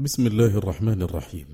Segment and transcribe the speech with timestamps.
[0.00, 1.46] بسم الله الرحمن الرحيم.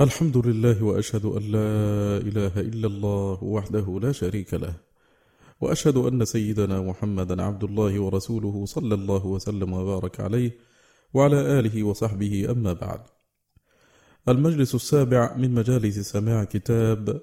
[0.00, 4.74] الحمد لله وأشهد أن لا إله إلا الله وحده لا شريك له
[5.60, 10.50] وأشهد أن سيدنا محمدا عبد الله ورسوله صلى الله وسلم وبارك عليه
[11.14, 13.00] وعلى آله وصحبه أما بعد.
[14.28, 17.20] المجلس السابع من مجالس سماع كتاب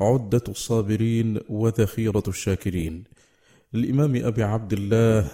[0.00, 3.04] عدة الصابرين وذخيرة الشاكرين
[3.72, 5.30] للإمام أبي عبد الله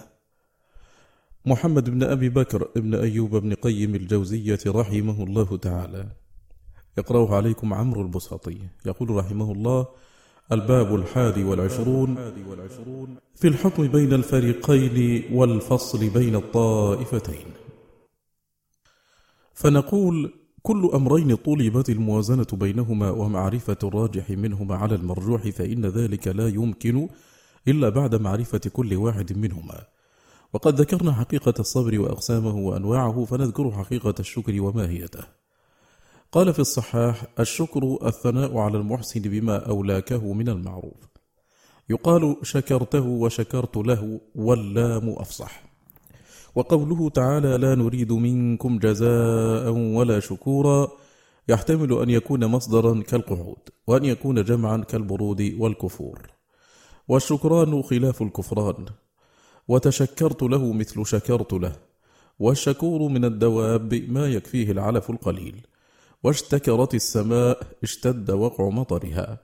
[1.47, 6.07] محمد بن أبي بكر بن أيوب بن قيم الجوزية رحمه الله تعالى.
[6.97, 8.57] يقرأه عليكم عمرو البساطي.
[8.85, 9.87] يقول رحمه الله
[10.51, 12.15] الباب الحادي والعشرون
[13.35, 17.45] في الحكم بين الفريقين والفصل بين الطائفتين.
[19.53, 27.09] فنقول كل أمرين طلبت الموازنة بينهما ومعرفة الراجح منهما على المرجوح فإن ذلك لا يمكن
[27.67, 29.96] إلا بعد معرفة كل واحد منهما.
[30.53, 35.23] وقد ذكرنا حقيقة الصبر وأقسامه وأنواعه فنذكر حقيقة الشكر وماهيته.
[36.31, 41.07] قال في الصحاح: الشكر الثناء على المحسن بما أولاكه من المعروف.
[41.89, 45.63] يقال شكرته وشكرت له واللام أفصح.
[46.55, 50.87] وقوله تعالى: لا نريد منكم جزاء ولا شكورا
[51.49, 56.31] يحتمل أن يكون مصدرا كالقعود، وأن يكون جمعا كالبرود والكفور.
[57.07, 58.85] والشكران خلاف الكفران،
[59.67, 61.75] وتشكرت له مثل شكرت له.
[62.39, 65.67] والشكور من الدواب ما يكفيه العلف القليل.
[66.23, 69.37] واشتكرت السماء اشتد وقع مطرها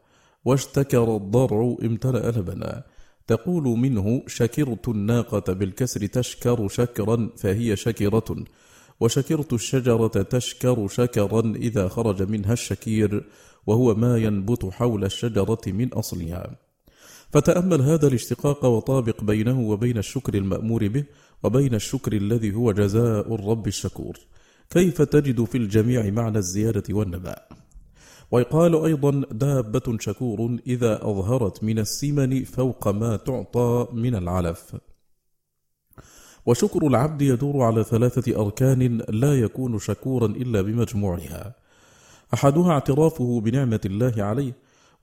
[0.45, 2.83] واشتكر الضرع امتلأ لبنا.
[3.27, 8.45] تقول منه شكرت الناقة بالكسر تشكر شكرا فهي شكرة.
[8.99, 13.29] وشكرت الشجرة تشكر شكرا إذا خرج منها الشكير.
[13.67, 16.62] وهو ما ينبت حول الشجرة من أصلها.
[17.33, 21.03] فتأمل هذا الاشتقاق وطابق بينه وبين الشكر المأمور به
[21.43, 24.17] وبين الشكر الذي هو جزاء الرب الشكور.
[24.69, 27.47] كيف تجد في الجميع معنى الزيادة والنماء
[28.31, 34.75] ويقال أيضا دابة شكور إذا أظهرت من السمن فوق ما تعطى من العلف.
[36.45, 41.55] وشكر العبد يدور على ثلاثة أركان لا يكون شكورا إلا بمجموعها.
[42.33, 44.53] أحدها اعترافه بنعمة الله عليه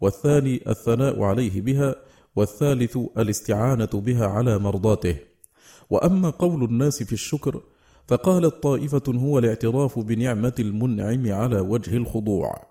[0.00, 1.94] والثاني الثناء عليه بها
[2.36, 5.16] والثالث الاستعانة بها على مرضاته.
[5.90, 7.62] وأما قول الناس في الشكر
[8.08, 12.70] فقالت طائفة هو الاعتراف بنعمة المنعم على وجه الخضوع.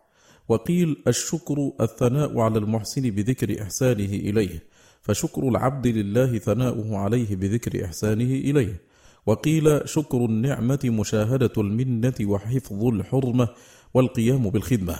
[0.49, 4.63] وقيل الشكر الثناء على المحسن بذكر إحسانه إليه
[5.01, 8.81] فشكر العبد لله ثناؤه عليه بذكر إحسانه إليه.
[9.25, 13.47] وقيل شكر النعمة مشاهدة المنة وحفظ الحرمة
[13.93, 14.99] والقيام بالخدمة.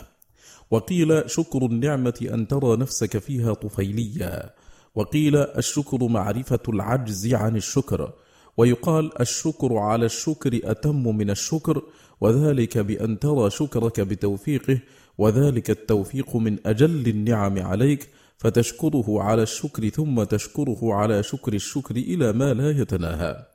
[0.72, 4.54] وقيل شكر النعمة أن ترى نفسك فيها طفيليا
[4.96, 8.14] وقيل الشكر معرفة العجز عن الشكر.
[8.58, 11.82] ويقال الشكر على الشكر أتم من الشكر
[12.22, 14.80] وذلك بأن ترى شكرك بتوفيقه
[15.18, 22.34] وذلك التوفيق من أجل النعم عليك فتشكره على الشكر ثم تشكره على شكر الشكر إلى
[22.34, 23.46] ما لا يتناهى.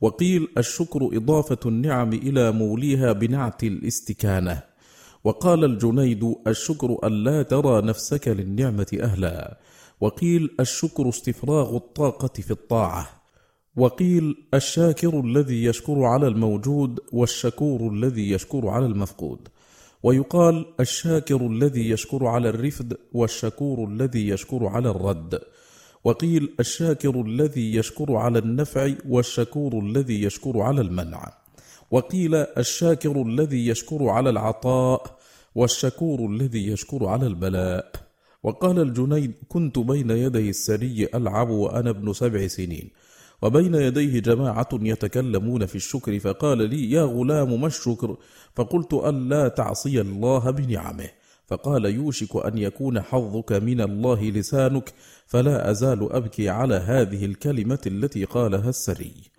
[0.00, 4.73] وقيل الشكر إضافة النعم إلى موليها بنعت الاستكانة.
[5.24, 9.58] وقال الجنيد الشكر أن لا ترى نفسك للنعمة أهلا.
[10.00, 13.08] وقيل الشكر استفراغ الطاقة في الطاعة.
[13.76, 19.48] وقيل الشاكر الذي يشكر على الموجود والشكور الذي يشكر على المفقود.
[20.02, 25.40] ويقال الشاكر الذي يشكر على الرفد والشكور الذي يشكر على الرد.
[26.04, 31.43] وقيل الشاكر الذي يشكر على النفع والشكور الذي يشكر على المنع.
[31.90, 35.18] وقيل الشاكر الذي يشكر على العطاء
[35.54, 37.92] والشكور الذي يشكر على البلاء.
[38.42, 42.90] وقال الجنيد كنت بين يدي السري ألعب وأنا ابن سبع سنين
[43.42, 48.16] وبين يديه جماعة يتكلمون في الشكر فقال لي يا غلام ما الشكر؟
[48.54, 51.08] فقلت ألا تعصي الله بنعمه.
[51.46, 54.92] فقال يوشك أن يكون حظك من الله لسانك
[55.26, 59.33] فلا أزال أبكي على هذه الكلمة التي قالها السري.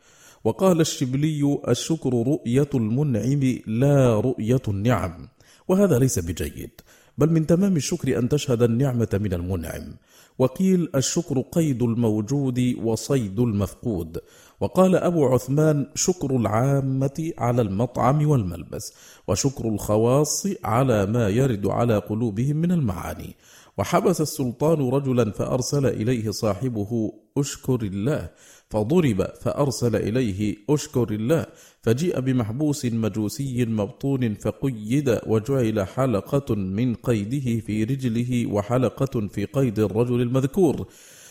[0.45, 5.27] وقال الشبلي الشكر رؤية المنعم لا رؤية النعم.
[5.67, 6.71] وهذا ليس بجيد
[7.17, 9.95] بل من تمام الشكر أن تشهد النعمة من المنعم.
[10.39, 14.17] وقيل الشكر قيد الموجود وصيد المفقود.
[14.59, 18.93] وقال أبو عثمان شكر العامة على المطعم والملبس
[19.27, 23.35] وشكر الخواص على ما يرد على قلوبهم من المعاني.
[23.77, 28.29] وحبس السلطان رجلا فأرسل إليه صاحبه أشكر الله
[28.69, 31.45] فضرب فأرسل إليه أشكر الله
[31.81, 40.21] فجيء بمحبوس مجوسي مبطون فقيد وجعل حلقة من قيده في رجله وحلقة في قيد الرجل
[40.21, 40.87] المذكور.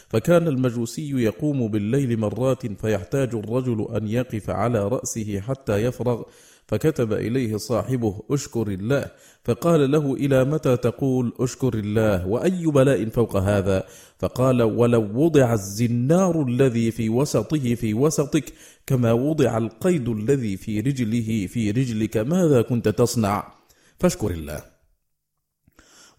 [0.08, 6.22] فكان المجوسي يقوم بالليل مرات فيحتاج الرجل أن يقف على رأسه حتى يفرغ
[6.66, 9.10] فكتب إليه صاحبه أشكر الله
[9.44, 13.84] فقال له إلى متى تقول أشكر الله وأي بلاء فوق هذا؟
[14.18, 18.52] فقال ولو وضع الزنار الذي في وسطه في وسطك
[18.86, 23.52] كما وضع القيد الذي في رجله في رجلك ماذا كنت تصنع؟
[24.00, 24.74] فاشكر الله.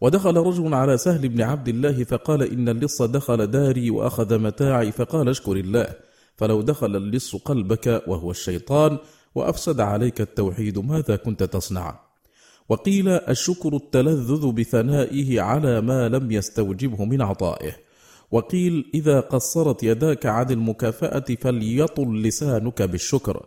[0.02, 5.30] ودخل رجل على سهل بن عبد الله فقال إن اللص دخل داري وأخذ متاعي فقال
[5.30, 5.88] أشكر الله
[6.36, 8.98] فلو دخل اللص قلبك وهو الشيطان
[9.36, 12.00] وأفسد عليك التوحيد ماذا كنت تصنع؟
[12.70, 17.72] وقيل الشكر التلذذ بثنائه على ما لم يستوجبه من عطائه.
[18.32, 23.46] وقيل إذا قصرت يداك عن المكافأة فليطل لسانك بالشكر.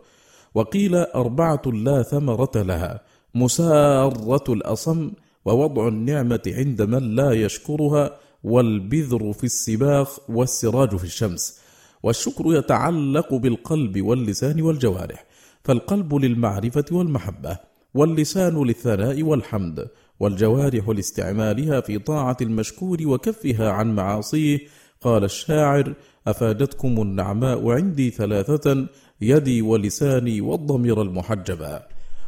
[0.55, 3.01] وقيل أربعة لا ثمرة لها
[3.35, 5.11] مسارة الأصم
[5.45, 11.59] ووضع النعمة عند من لا يشكرها والبذر في السباخ والسراج في الشمس.
[12.03, 15.28] والشكر يتعلق بالقلب واللسان والجوارح.
[15.63, 17.57] فالقلب للمعرفة والمحبة
[17.93, 19.87] واللسان للثناء والحمد
[20.19, 24.59] والجوارح لاستعمالها في طاعة المشكور وكفها عن معاصيه.
[25.01, 25.93] قال الشاعر
[26.27, 28.87] أفادتكم النعماء عندي ثلاثة
[29.21, 31.87] يدي ولساني والضمير المحجبا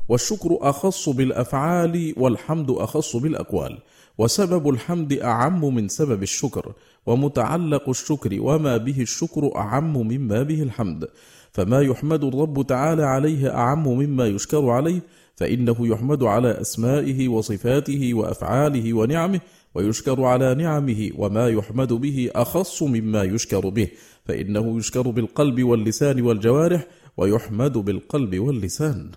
[0.09, 3.79] والشكر أخص بالأفعال والحمد أخص بالأقوال.
[4.17, 6.73] وسبب الحمد أعم من سبب الشكر.
[7.05, 11.07] ومتعلق الشكر وما به الشكر أعم مما به الحمد.
[11.51, 15.01] فما يحمد الرب تعالى عليه أعم مما يشكر عليه
[15.36, 19.42] فإنه يحمد على أسمائه وصفاته وأفعاله ونعمه
[19.75, 23.88] ويشكر على نعمه وما يحمد به أخص مما يشكر به
[24.25, 26.88] فإنه يشكر بالقلب واللسان والجوارح
[27.18, 29.12] ويحمد بالقلب واللسان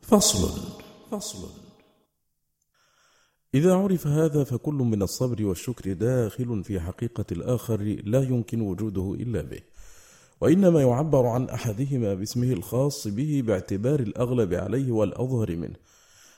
[0.00, 0.60] فصل
[1.10, 1.48] فصل
[3.54, 9.42] إذا عرف هذا فكل من الصبر والشكر داخل في حقيقة الآخر لا يمكن وجوده إلا
[9.42, 9.60] به
[10.40, 15.76] وإنما يعبر عن أحدهما باسمه الخاص به باعتبار الأغلب عليه والأظهر منه.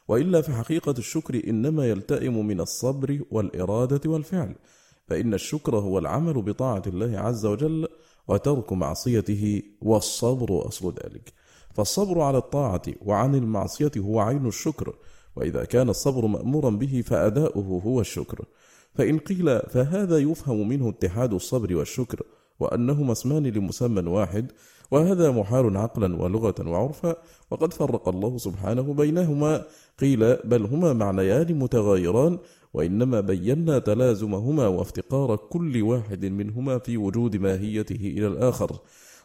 [0.09, 4.55] وإلا في حقيقة الشكر إنما يلتئم من الصبر والإرادة والفعل
[5.09, 7.89] فإن الشكر هو العمل بطاعة الله عز وجل
[8.29, 11.33] وترك معصيته والصبر أصل ذلك.
[11.75, 14.95] فالصبر على الطاعة وعن المعصية هو عين الشكر
[15.37, 18.45] وإذا كان الصبر مأمورا به فأداؤه هو الشكر.
[18.95, 22.23] فإن قيل فهذا يفهم منه اتحاد الصبر والشكر
[22.61, 24.53] وأنهما اسمان لمسمى واحد
[24.91, 27.17] وهذا محال عقلا ولغة وعرفا
[27.51, 29.65] وقد فرق الله سبحانه بينهما
[30.01, 32.39] قيل بل هما معنيان متغايران
[32.75, 38.79] وإنما بينا تلازمهما وافتقار كل واحد منهما في وجود ماهيته إلى الآخر.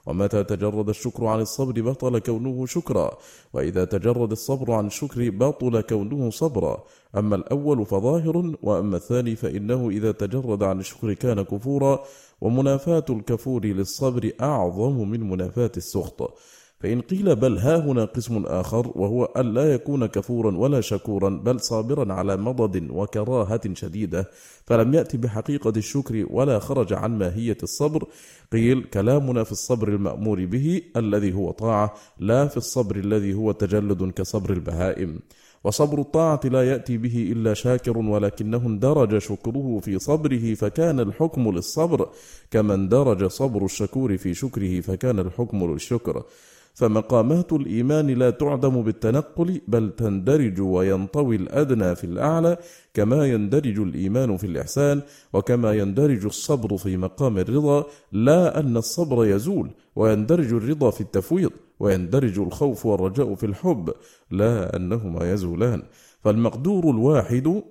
[0.06, 3.18] ومتى تجرد الشكر عن الصبر بطل كونه شكرا
[3.54, 6.84] وإذا تجرد الصبر عن الشكر بطل كونه صبرا.
[7.18, 12.04] أما الأول فظاهر وأما الثاني فإنه إذا تجرد عن الشكر كان كفورا.
[12.42, 16.38] ومنافاة الكفور للصبر أعظم من منافاة السخط.
[16.84, 21.60] فإن قيل بل ها هنا قسم آخر وهو أن لا يكون كفورا ولا شكورا بل
[21.60, 24.30] صابرا على مضض وكراهة شديدة
[24.66, 28.08] فلم يأتي بحقيقة الشكر ولا خرج عن ماهية الصبر.
[28.54, 34.12] قيل كلامنا في الصبر المأمور به الذي هو طاعة لا في الصبر الذي هو تجلد
[34.12, 35.20] كصبر البهائم.
[35.64, 42.10] وصبر الطاعة لا يأتي به إلا شاكر ولكنه اندرج شكره في صبره فكان الحكم للصبر
[42.52, 46.24] كما اندرج صبر الشكور في شكره فكان الحكم للشكر.
[46.74, 52.58] فمقامات الإيمان لا تعدم بالتنقل بل تندرج وينطوي الأدنى في الأعلى
[52.94, 55.02] كما يندرج الإيمان في الإحسان
[55.34, 62.40] وكما يندرج الصبر في مقام الرضا لا أن الصبر يزول ويندرج الرضا في التفويض ويندرج
[62.40, 63.94] الخوف والرجاء في الحب
[64.32, 65.84] لا أنهما يزولان.
[66.24, 67.64] فالمقدور الواحد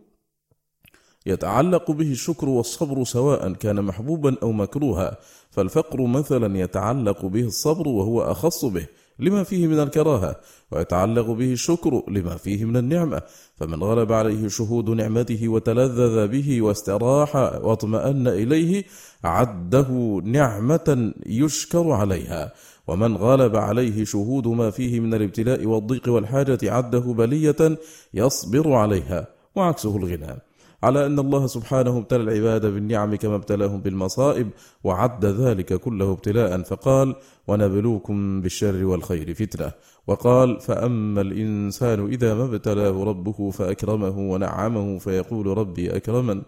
[1.26, 5.16] يتعلق به الشكر والصبر سواء كان محبوبا أو مكروها
[5.50, 8.86] فالفقر مثلا يتعلق به الصبر وهو أخص به
[9.18, 10.36] لما فيه من الكراهة
[10.70, 13.22] ويتعلق به الشكر لما فيه من النعمة
[13.56, 18.84] فمن غلب عليه شهود نعمته وتلذذ به واستراح واطمأن إليه
[19.24, 22.52] عده نعمة يشكر عليها
[22.86, 27.78] ومن غلب عليه شهود ما فيه من الابتلاء والضيق والحاجة عده بلية
[28.14, 30.38] يصبر عليها وعكسه الغنى.
[30.82, 34.50] على أن الله سبحانه ابتلى العباد بالنعم كما ابتلاهم بالمصائب
[34.84, 36.62] وعد ذلك كله ابتلاء.
[36.62, 37.14] فقال
[37.48, 39.72] ونبلوكم بالشر والخير فتنة.
[40.06, 46.42] وقال فأما الإنسان إذا ما ابتلاه ربه فأكرمه ونعمه فيقول ربي أكرمن.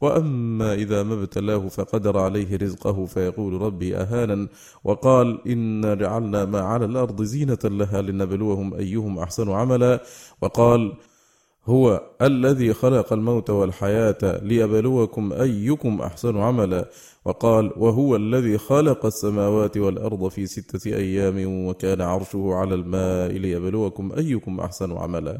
[0.00, 4.48] وأما إذا ما ابتلاه فقدر عليه رزقه فيقول ربي أهانا
[4.84, 10.00] وقال إنا جعلنا ما على الأرض زينة لها لنبلوهم أيهم أحسن عملا.
[10.42, 10.92] وقال
[11.68, 16.88] هو الذي خلق الموت والحياة ليبلوكم أيكم أحسن عملا.
[17.24, 24.60] وقال وهو الذي خلق السماوات والأرض في ستة أيام وكان عرشه على الماء ليبلوكم أيكم
[24.60, 25.38] أحسن عملا.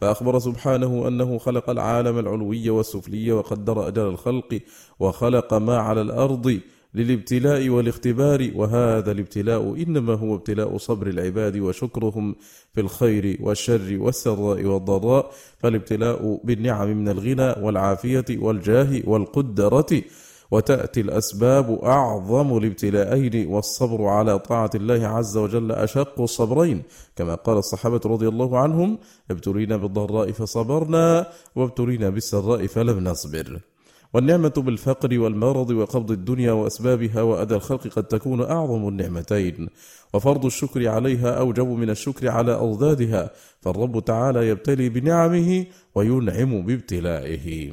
[0.00, 4.60] فأخبر سبحانه أنه خلق العالم العلوي والسفلي وقدر أجل الخلق
[5.00, 6.60] وخلق ما على الأرض
[6.96, 12.34] للابتلاء والاختبار وهذا الابتلاء إنما هو ابتلاء صبر العباد وشكرهم
[12.74, 20.02] في الخير والشر والسراء والضراء فالابتلاء بالنعم من الغنى والعافية والجاه والقدرة
[20.50, 26.82] وتأتي الأسباب أعظم الابتلاءين والصبر على طاعة الله عز وجل أشق الصبرين
[27.16, 28.98] كما قال الصحابة رضي الله عنهم
[29.30, 31.26] ابتلينا بالضراء فصبرنا
[31.56, 33.60] وابتلينا بالسراء فلم نصبر.
[34.14, 39.68] والنعمة بالفقر والمرض وقبض الدنيا وأسبابها وأذى الخلق قد تكون أعظم النعمتين.
[40.14, 47.72] وفرض الشكر عليها أوجب من الشكر على أضدادها فالرب تعالى يبتلي بنعمه وينعم بابتلائه.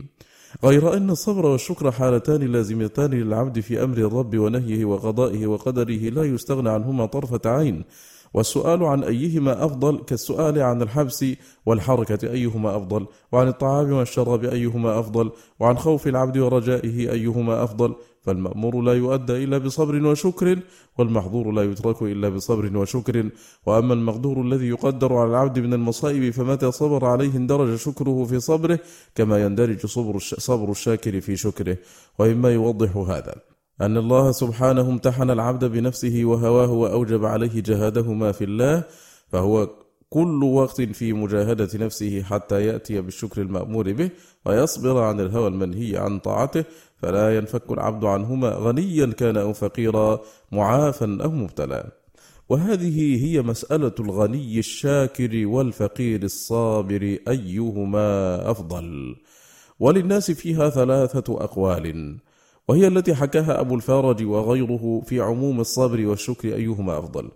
[0.63, 6.69] غير أن الصبر والشكر حالتان لازمتان للعبد في أمر الرب ونهيه وقضائه وقدره لا يستغنى
[6.69, 7.83] عنهما طرفة عين.
[8.33, 11.25] والسؤال عن أيهما أفضل كالسؤال عن الحبس
[11.65, 18.81] والحركة أيهما أفضل؟ وعن الطعام والشراب أيهما أفضل؟ وعن خوف العبد ورجائه أيهما أفضل؟ فالمأمور
[18.81, 20.59] لا يؤدى إلا بصبر وشكر
[20.97, 23.29] والمحظور لا يترك إلا بصبر وشكر.
[23.65, 28.79] وأما المقدور الذي يقدر على العبد من المصائب فمتى صبر عليه اندرج شكره في صبره
[29.15, 29.85] كما يندرج
[30.37, 31.77] صبر الشاكر في شكره.
[32.19, 33.52] وإما يوضح هذا.
[33.81, 38.83] أن الله سبحانه امتحن العبد بنفسه وهواه وأوجب عليه جهادهما في الله
[39.27, 39.69] فهو
[40.09, 44.09] كل وقت في مجاهدة نفسه حتى يأتي بالشكر المأمور به
[44.45, 46.65] ويصبر عن الهوى المنهي عن طاعته
[46.97, 51.91] فلا ينفك العبد عنهما غنيا كان أو فقيرا معافا أو مبتلى
[52.49, 59.15] وهذه هي مسألة الغني الشاكر والفقير الصابر أيهما أفضل؟
[59.79, 62.17] وللناس فيها ثلاثة أقوال.
[62.67, 67.29] وهي التي حكاها أبو الفارج وغيره في عموم الصبر والشكر أيهما أفضل.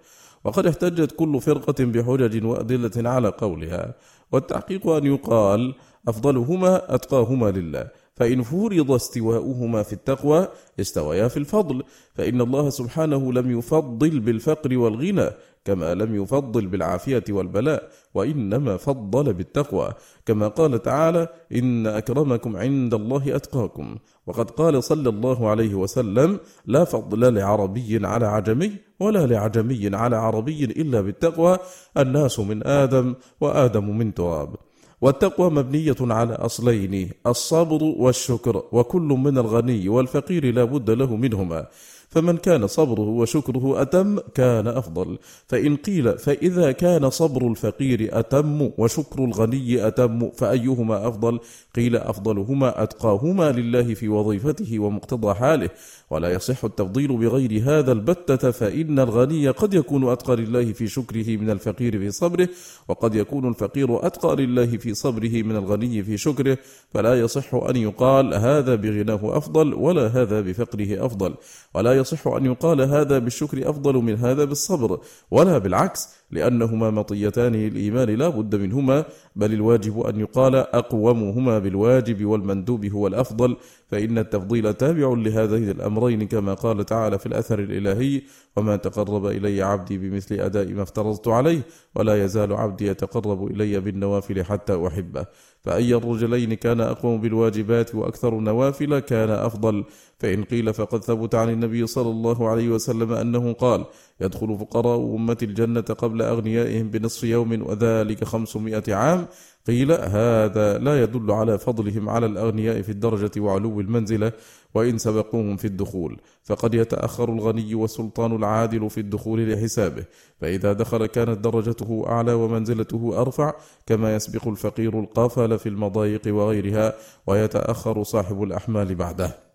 [0.43, 3.95] وقد احتجت كل فرقة بحجج وأدلة على قولها
[4.31, 5.75] والتحقيق أن يقال
[6.07, 10.47] أفضلهما أتقاهما لله فإن فرض استواؤهما في التقوى
[10.79, 15.29] استويا في الفضل فإن الله سبحانه لم يفضل بالفقر والغنى
[15.67, 19.89] كما لم يفضل بالعافية والبلاء وإنما فضل بالتقوى.
[20.25, 23.87] كما قال تعالى إن أكرمكم عند الله أتقاكم.
[24.27, 30.63] وقد قال صلى الله عليه وسلم لا فضل لعربي على عجمي ولا لعجمي على عربي
[30.63, 31.57] إلا بالتقوى.
[31.97, 34.55] الناس من آدم وآدم من تراب.
[35.01, 41.67] والتقوى مبنية على أصلين الصبر والشكر وكل من الغني والفقير لا بد له منهما.
[42.09, 45.17] فمن كان صبره وشكره أتم كان أفضل.
[45.47, 51.39] فإن قيل فإذا كان صبر الفقير أتم وشكر الغني أتم فأيهما أفضل؟
[51.75, 55.69] قيل أفضلهما أتقاهما لله في وظيفته ومقتضى حاله.
[56.09, 61.49] ولا يصح التفضيل بغير هذا البتة فإن الغني قد يكون أتقى لله في شكره من
[61.49, 62.49] الفقير في صبره
[62.87, 66.57] وقد يكون الفقير أتقى لله في صبره من الغني في شكره
[66.93, 71.35] فلا يصح أن يقال هذا بغناه أفضل ولا هذا بفقره أفضل.
[71.73, 74.99] ولا يصح أن يقال هذا بالشكر أفضل من هذا بالصبر.
[75.31, 79.05] ولا بالعكس لأنهما مطيتان للإيمان لا بد منهما
[79.35, 83.57] بل الواجب أن يقال أقومهما بالواجب والمندوب هو الأفضل
[83.87, 88.21] فإن التفضيل تابع لهذين الأمرين كما قال تعالى في الأثر الإلهي
[88.57, 91.61] وما تقرب إلي عبدي بمثل أداء ما افترضت عليه
[91.95, 95.25] ولا يزال عبدي يتقرب إلي بالنوافل حتى أحبه.
[95.61, 99.85] فأي الرجلين كان أقوم بالواجبات وأكثر النوافل كان أفضل.
[100.19, 103.85] فإن قيل فقد ثبت عن النبي صلى الله عليه وسلم أنه قال
[104.21, 109.27] يدخل فقراء أمة الجنة قبل أغنيائهم بنصف يوم وذلك خمسمائة عام.
[109.67, 114.31] قيل هذا لا يدل على فضلهم على الأغنياء في الدرجة وعلو المنزلة
[114.73, 116.19] وإن سبقوهم في الدخول.
[116.43, 120.05] فقد يتأخر الغني والسلطان العادل في الدخول لحسابه.
[120.41, 123.53] فإذا دخل كانت درجته أعلى ومنزلته أرفع
[123.85, 126.93] كما يسبق الفقير القافل في المضايق وغيرها
[127.27, 129.46] ويتأخر صاحب الأحمال بعده.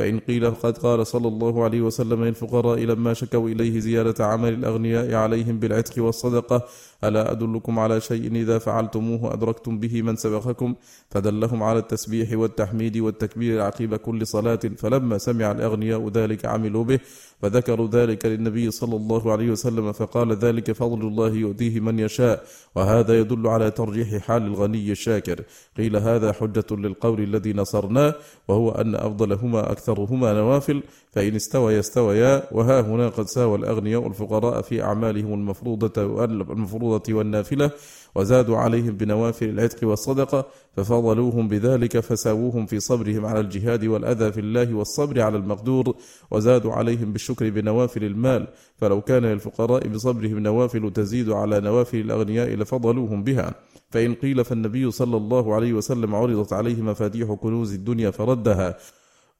[0.00, 5.14] فإن قيل قد قال صلى الله عليه وسلم للفقراء لما شكوا إليه زيادة عمل الأغنياء
[5.14, 6.64] عليهم بالعتق والصدقة
[7.04, 10.74] ألا أدلكم على شيء إذا فعلتموه أدركتم به من سبقكم؟
[11.10, 16.98] فدلهم على التسبيح والتحميد والتكبير عقيب كل صلاة فلما سمع الأغنياء ذلك عملوا به.
[17.42, 22.44] فذكروا ذلك للنبي صلى الله عليه وسلم فقال ذلك فضل الله يؤتيه من يشاء
[22.74, 25.42] وهذا يدل على ترجيح حال الغني الشاكر.
[25.76, 28.14] قيل هذا حجة للقول الذي نصرناه
[28.48, 30.82] وهو أن أفضلهما أكثر وأكثرهما نوافل
[31.12, 37.70] فإن استوى يستويا وها هنا قد ساوى الأغنياء الفقراء في أعمالهم المفروضة المفروضة والنافلة.
[38.14, 44.74] وزادوا عليهم بنوافل العتق والصدقة ففضلوهم بذلك فساووهم في صبرهم على الجهاد والأذى في الله
[44.74, 45.96] والصبر على المقدور
[46.30, 48.48] وزادوا عليهم بالشكر بنوافل المال.
[48.76, 53.54] فلو كان للفقراء بصبرهم نوافل تزيد على نوافل الأغنياء لفضلوهم بها.
[53.90, 58.76] فإن قيل فالنبي صلى الله عليه وسلم عرضت عليه مفاتيح كنوز الدنيا فردها.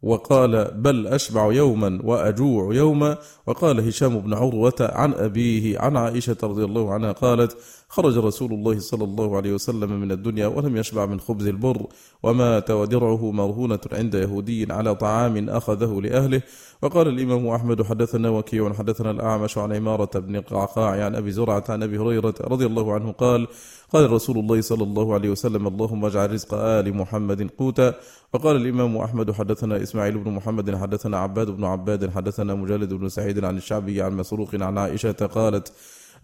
[0.03, 3.19] وقال بل أشبع يوما وأجوع يوما.
[3.47, 7.57] وقال هشام بن عروة عن أبيه عن عائشة رضي الله عنها قالت
[7.89, 11.87] خرج رسول الله صلى الله عليه وسلم من الدنيا ولم يشبع من خبز البر
[12.23, 16.43] ومات ودرعه مرهونة عند يهودي على طعام أخذه لأهله.
[16.83, 21.83] وقال الإمام أحمد حدثنا وكيع حدثنا الأعمش عن عمارة بن قعقاع عن أبي زرعة عن
[21.83, 23.47] أبي هريرة رضي الله عنه قال
[23.93, 27.95] قال رسول الله صلى الله عليه وسلم اللهم اجعل رزق آل محمد قوتا.
[28.33, 33.45] وقال الإمام أحمد حدثنا إسماعيل بن محمد حدثنا عباد بن عباد حدثنا مجالد بن سعيد
[33.45, 35.73] عن الشعبي عن مسروق عن عائشة قالت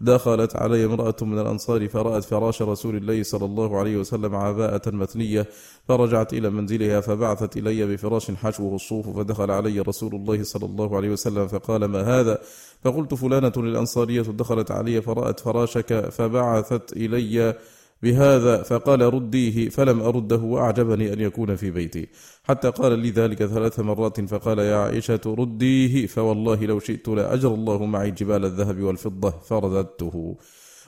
[0.01, 5.45] دخلت علي امرأة من الأنصار فرأت فراش رسول الله صلى الله عليه وسلم عباءة مثنية
[5.87, 11.09] فرجعت إلى منزلها فبعثت إلي بفراش حشوه الصوف فدخل علي رسول الله صلى الله عليه
[11.09, 12.39] وسلم فقال ما هذا؟
[12.83, 17.55] فقلت فلانة الأنصارية دخلت علي فرأت فراشك فبعثت إلي
[18.03, 22.07] بهذا فقال رديه فلم أرده وأعجبني أن يكون في بيتي.
[22.43, 27.85] حتى قال لي ذلك ثلاث مرات فقال يا عائشة رديه فوالله لو شئت لأجر الله
[27.85, 30.37] معي جبال الذهب والفضة فرددته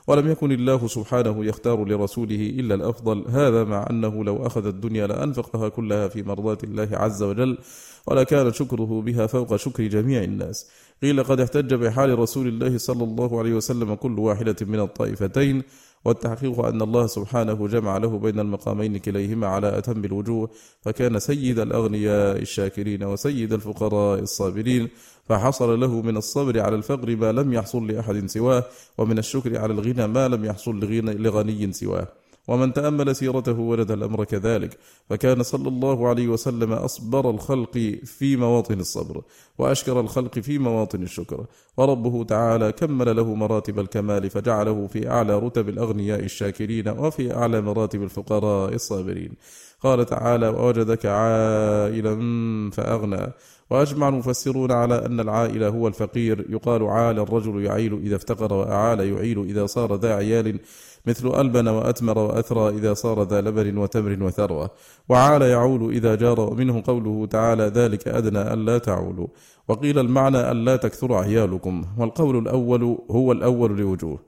[0.07, 5.69] ولم يكن الله سبحانه يختار لرسوله إلا الأفضل هذا مع أنه لو أخذ الدنيا لأنفقها
[5.69, 7.57] كلها في مرضات الله عز وجل
[8.07, 10.69] ولكان شكره بها فوق شكر جميع الناس.
[11.01, 15.63] قيل قد احتج بحال رسول الله صلى الله عليه وسلم كل واحدة من الطائفتين
[16.05, 20.49] والتحقيق أن الله سبحانه جمع له بين المقامين كليهما على أتم الوجوه
[20.81, 24.87] فكان سيد الأغنياء الشاكرين وسيد الفقراء الصابرين
[25.29, 28.63] فحصل له من الصبر على الفقر ما لم يحصل لأحد سواه
[28.97, 30.79] ومن الشكر على الغنى ما لم يحصل
[31.23, 32.07] لغني سواه.
[32.49, 34.77] ومن تأمل سيرته ولد الأمر كذلك.
[35.09, 37.75] فكان صلى الله عليه وسلم أصبر الخلق
[38.05, 39.21] في مواطن الصبر
[39.57, 41.45] وأشكر الخلق في مواطن الشكر.
[41.77, 48.03] وربه تعالى كمل له مراتب الكمال فجعله في أعلى رتب الأغنياء الشاكرين وفي أعلى مراتب
[48.03, 49.31] الفقراء الصابرين.
[49.81, 52.15] قال تعالى ووجدك عائلا
[52.71, 53.33] فأغنى.
[53.69, 56.45] وأجمع المفسرون على أن العائل هو الفقير.
[56.49, 60.59] يقال عال الرجل يعيل إذا افتقر وأعال يعيل إذا صار ذا عيال.
[61.05, 64.69] مثل ألبن وأتمر وأثرى إذا صار ذا لبن وتمر وثروة.
[65.09, 69.27] وعال يعول إذا جار ومنه قوله تعالى ذلك أدنى ألا تعولوا.
[69.67, 74.19] وقيل المعنى ألا تكثر عيالكم والقول الأول هو الأول لوجوه.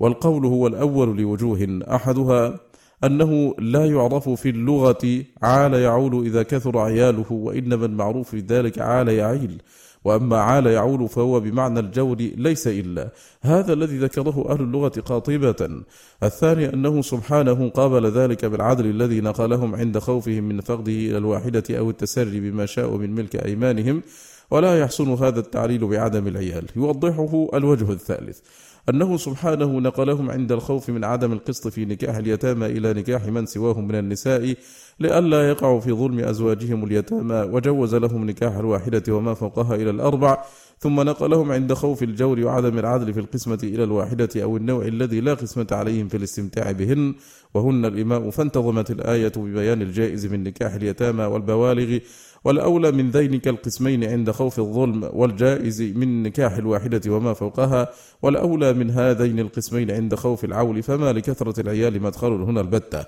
[0.00, 1.80] والقول هو الأول لوجوه.
[1.94, 2.60] أحدها
[3.04, 9.62] أنه لا يعرف في اللغة عال يعول إذا كثر عياله وإنما المعروف لذلك عال يعيل.
[10.04, 13.10] وأما عال يعول فهو بمعنى الجور ليس إلا.
[13.42, 15.82] هذا الذي ذكره أهل اللغة قاطبة.
[16.22, 21.90] الثاني أنه سبحانه قابل ذلك بالعدل الذي نقلهم عند خوفهم من فقده إلى الواحدة أو
[21.90, 24.02] التسري بما شاءوا من ملك أيمانهم
[24.50, 26.64] ولا يحسن هذا التعليل بعدم العيال.
[26.76, 28.38] يوضحه الوجه الثالث.
[28.88, 33.88] أنه سبحانه نقلهم عند الخوف من عدم القسط في نكاح اليتامى إلى نكاح من سواهم
[33.88, 34.54] من النساء
[35.00, 37.34] لئلا يقعوا في ظلم أزواجهم اليتامى.
[37.34, 40.44] وجوز لهم نكاح الواحدة وما فوقها إلى الأربع.
[40.78, 45.34] ثم نقلهم عند خوف الجور وعدم العدل في القسمة إلى الواحدة أو النوع الذي لا
[45.34, 47.14] قسمة عليهم في الاستمتاع بهن.
[47.54, 51.98] وهن الإماء فانتظمت الآية ببيان الجائز من نكاح اليتامى والبوالغ
[52.44, 57.88] والأولى من ذينك القسمين عند خوف الظلم والجائز من نكاح الواحدة وما فوقها
[58.22, 63.04] والأولى من هذين القسمين عند خوف العول فما لكثرة العيال مدخل هنا البتة.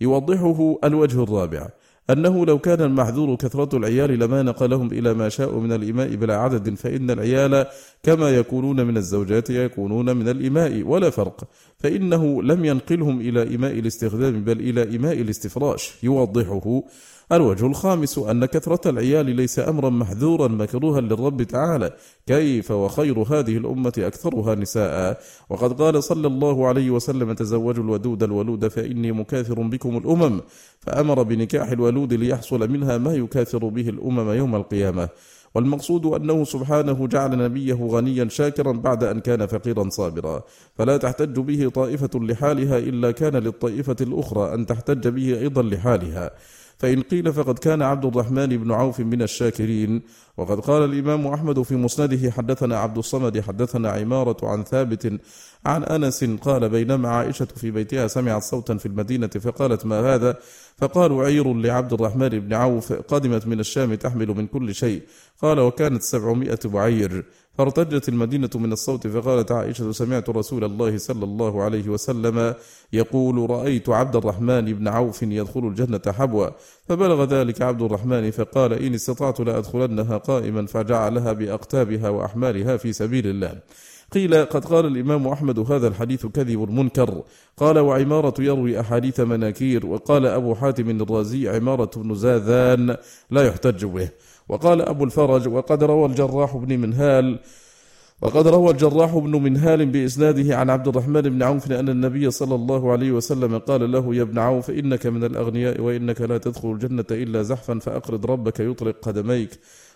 [0.00, 1.68] يوضحه الوجه الرابع
[2.10, 6.74] أنه لو كان المحذور كثرة العيال لما نقلهم إلى ما شاءوا من الإماء بلا عدد
[6.74, 7.66] فإن العيال
[8.02, 11.44] كما يكونون من الزوجات يكونون من الإماء ولا فرق.
[11.78, 16.82] فإنه لم ينقلهم إلى إماء الاستخدام بل إلى إماء الاستفراش يوضحه.
[17.32, 21.92] الوجه الخامس أن كثرة العيال ليس أمرا محذورا مكروها للرب تعالى.
[22.26, 28.68] كيف وخير هذه الأمة أكثرها نساء؟ وقد قال صلى الله عليه وسلم تزوجوا الودود الولود
[28.68, 30.40] فإني مكاثر بكم الأمم.
[30.80, 35.08] فأمر بنكاح الولود ليحصل منها ما يكاثر به الأمم يوم القيامة.
[35.54, 40.42] والمقصود أنه سبحانه جعل نبيه غنيا شاكرا بعد أن كان فقيرا صابرا.
[40.74, 46.30] فلا تحتج به طائفة لحالها إلا كان للطائفة الأخرى أن تحتج به أيضا لحالها.
[46.80, 50.02] فإن قيل فقد كان عبد الرحمن بن عوف من الشاكرين.
[50.36, 55.20] وقد قال الإمام أحمد في مسنده حدثنا عبد الصمد حدثنا عمارة عن ثابت
[55.66, 60.36] عن أنس قال بينما عائشة في بيتها سمعت صوتا في المدينة فقالت ما هذا؟
[60.78, 65.02] فقالوا عير لعبد الرحمن بن عوف قدمت من الشام تحمل من كل شيء.
[65.42, 67.24] قال وكانت سبعمائة بعير.
[67.60, 72.54] فارتجت المدينة من الصوت فقالت عائشة سمعت رسول الله صلى الله عليه وسلم
[72.92, 76.46] يقول رأيت عبد الرحمن بن عوف يدخل الجنة حبوا
[76.88, 83.52] فبلغ ذلك عبد الرحمن فقال إن استطعت لأدخلنها قائما فجعلها بأقتابها وأحمالها في سبيل الله.
[84.12, 87.22] قيل قد قال الإمام أحمد هذا الحديث كذب منكر.
[87.56, 89.86] قال وعمارة يروي أحاديث مناكير.
[89.86, 92.96] وقال أبو حاتم الرازي عمارة بن زاذان
[93.30, 94.08] لا يحتج به.
[94.50, 97.38] وقال أبو الفرج وقد روى الجراح بن منهال
[98.22, 102.92] وقد روى الجراح بن منهال بإسناده عن عبد الرحمن بن عوف أن النبي صلى الله
[102.92, 107.42] عليه وسلم قال له يا ابن عوف إنك من الأغنياء وإنك لا تدخل الجنة إلا
[107.42, 109.50] زحفا فأقرض ربك يطلق قدميك.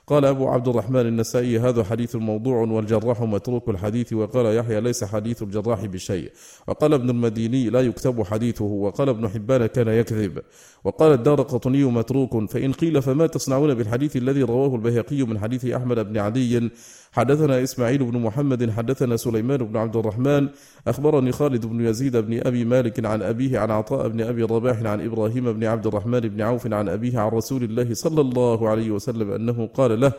[0.07, 4.13] قال أبو عبد الرحمن النسائي هذا حديث موضوع والجراح متروك الحديث.
[4.13, 6.33] وقال يحيى ليس حديث الجراح بشيء.
[6.67, 8.65] وقال ابن المديني لا يكتب حديثه.
[8.65, 10.39] وقال ابن حبان كان يكذب.
[10.85, 12.51] وقال الدار قطني متروك.
[12.51, 16.71] فإن قيل فما تصنعون بالحديث الذي رواه البيهقي من حديث أحمد بن عدي
[17.15, 20.49] حدثنا إسماعيل بن محمد حدثنا سليمان بن عبد الرحمن
[20.87, 25.01] أخبرني خالد بن يزيد بن أبي مالك عن أبيه عن عطاء بن أبي رباح عن
[25.01, 29.31] إبراهيم بن عبد الرحمن بن عوف عن أبيه عن رسول الله صلى الله عليه وسلم
[29.31, 30.13] أنه قال له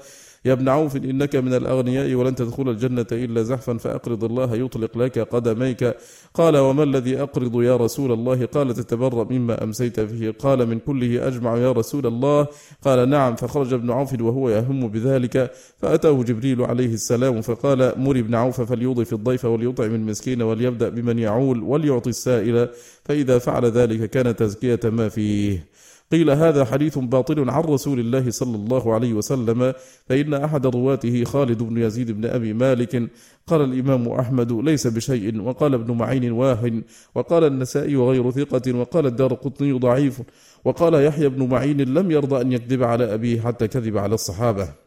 [0.45, 5.19] يا ابن عوف إنك من الأغنياء ولن تدخل الجنة إلا زحفا فأقرض الله يطلق لك
[5.19, 5.95] قدميك.
[6.33, 11.27] قال وما الذي أقرض يا رسول الله؟ قال تتبرأ مما أمسيت فيه قال من كله
[11.27, 12.47] أجمع يا رسول الله.
[12.83, 13.35] قال نعم.
[13.35, 15.51] فخرج ابن عوف وهو يهم بذلك.
[15.77, 21.63] فأتاه جبريل عليه السلام فقال مر ابن عوف فليضف الضيف وليطعم المسكين وليبدأ بمن يعول
[21.63, 22.69] وليعطي السائل.
[23.05, 25.74] فإذا فعل ذلك كان تزكية ما فيه.
[26.15, 29.73] قيل هذا حديث باطل عن رسول الله صلى الله عليه وسلم
[30.09, 33.09] فإن أحد رواته خالد بن يزيد بن أبي مالك
[33.47, 36.83] قال الإمام أحمد ليس بشيء وقال ابن معين واهن
[37.15, 40.21] وقال النسائي وغير ثقة وقال الدار قطني ضعيف
[40.65, 44.84] وقال يحيى بن معين لم يرضى أن يكذب على أبيه حتى كذب على الصحابة.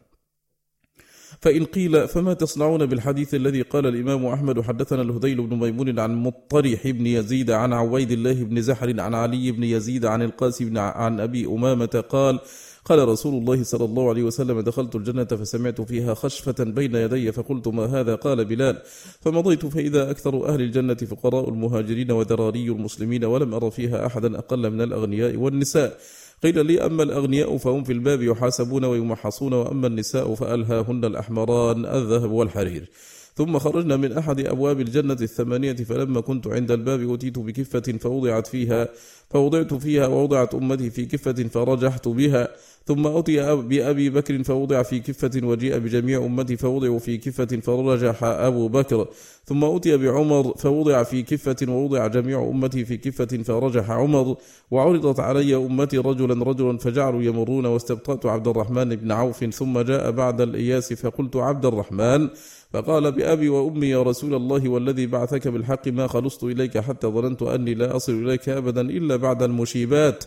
[1.41, 6.87] فإن قيل فما تصنعون بالحديث الذي قال الإمام أحمد حدثنا الهذيل بن ميمون عن مطرح
[6.87, 11.45] بن يزيد عن عويد الله بن زحر عن علي بن يزيد عن القاسم عن أبي
[11.45, 12.39] أمامة قال
[12.85, 17.67] قال رسول الله صلى الله عليه وسلم دخلت الجنة فسمعت فيها خشفة بين يدي فقلت
[17.67, 18.81] ما هذا؟ قال بلال.
[19.21, 24.81] فمضيت فإذا أكثر أهل الجنة فقراء المهاجرين وذراري المسلمين ولم أر فيها أحدا أقل من
[24.81, 25.97] الأغنياء والنساء.
[26.43, 32.89] قيل لي أما الأغنياء فهم في الباب يحاسبون ويمحصون وأما النساء فألهاهن الأحمران الذهب والحرير.
[33.35, 38.89] ثم خرجنا من أحد أبواب الجنة الثمانية فلما كنت عند الباب أتيت بكفة فوضعت فيها
[39.29, 42.47] فوضعت فيها ووضعت أمتي في كفة فرجحت بها
[42.85, 48.67] ثم أتي بأبي بكر فوضع في كفة وجيء بجميع أمتي فوضعوا في كفة فرجح أبو
[48.67, 49.07] بكر
[49.45, 54.35] ثم أتي بعمر فوضع في كفة ووضع جميع أمتي في كفة فرجح عمر
[54.71, 60.41] وعرضت علي أمتي رجلا رجلا فجعلوا يمرون واستبطأت عبد الرحمن بن عوف ثم جاء بعد
[60.41, 62.29] الإياس فقلت عبد الرحمن
[62.73, 67.73] فقال بأبي وأمي يا رسول الله والذي بعثك بالحق ما خلصت إليك حتى ظننت أني
[67.73, 70.23] لا أصل إليك أبدا إلا بعد المشيبات.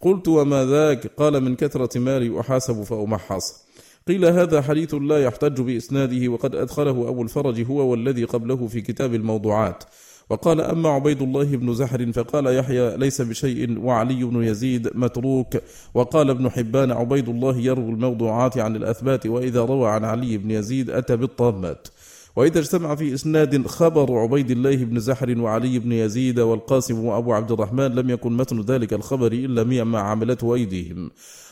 [0.00, 3.64] قلت وما ذاك؟ قال من كثرة مالي أحاسب فأمحص.
[4.08, 9.14] قيل هذا حديث لا يحتج بإسناده وقد أدخله أبو الفرج هو والذي قبله في كتاب
[9.14, 9.84] الموضوعات.
[10.30, 15.56] وقال أما عبيد الله بن زحر فقال يحيى ليس بشيء وعلي بن يزيد متروك.
[15.94, 20.90] وقال ابن حبان عبيد الله يروي الموضوعات عن الأثبات وإذا روى عن علي بن يزيد
[20.90, 21.88] أتى بالطامات.
[22.36, 27.52] وإذا اجتمع في إسناد خبر عبيد الله بن زحر وعلي بن يزيد والقاسم وأبو عبد
[27.52, 31.10] الرحمن لم يكن متن ذلك الخبر إلا ما عملته أيديهم.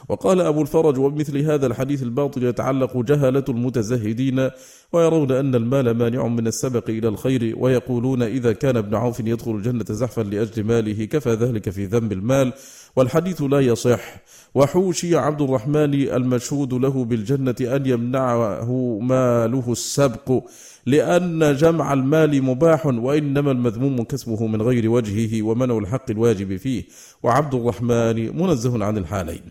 [0.08, 4.50] وقال أبو الفرج وبمثل هذا الحديث الباطل يتعلق جهلة المتزهدين
[4.92, 9.84] ويرون أن المال مانع من السبق إلى الخير ويقولون إذا كان ابن عوف يدخل الجنة
[9.90, 12.52] زحفا لأجل ماله كفى ذلك في ذنب المال
[12.96, 14.22] والحديث لا يصح.
[14.54, 20.42] وحوشي عبد الرحمن المشهود له بالجنة أن يمنعه ماله السبق
[20.86, 26.84] لأن جمع المال مباح وإنما المذموم كسبه من غير وجهه ومنع الحق الواجب فيه.
[27.22, 29.42] وعبد الرحمن منزه عن الحالين.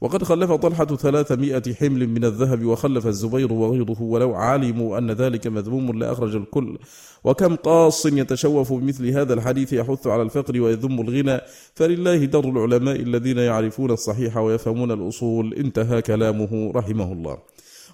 [0.00, 5.98] وقد خلف طلحة ثلاثمائة حمل من الذهب وخلف الزبير وغيره ولو علموا أن ذلك مذموم
[5.98, 6.78] لأخرج الكل.
[7.24, 11.40] وكم قاص يتشوف بمثل هذا الحديث يحث على الفقر ويذم الغنى؟
[11.74, 15.54] فلله در العلماء الذين يعرفون الصحيح ويفهمون الأصول.
[15.54, 17.38] انتهى كلامه رحمه الله.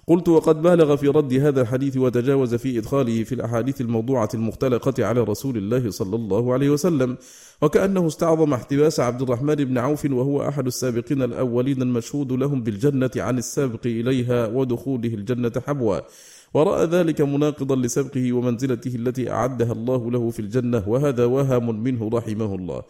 [0.07, 5.21] قلت وقد بالغ في رد هذا الحديث وتجاوز في إدخاله في الأحاديث الموضوعة المختلقة على
[5.23, 7.17] رسول الله صلى الله عليه وسلم
[7.61, 13.37] وكأنه استعظم احتباس عبد الرحمن بن عوف وهو أحد السابقين الأولين المشهود لهم بالجنة عن
[13.37, 15.99] السابق إليها ودخوله الجنة حبوا
[16.53, 22.55] ورأى ذلك مناقضا لسبقه ومنزلته التي أعدها الله له في الجنة وهذا وهم منه رحمه
[22.55, 22.83] الله.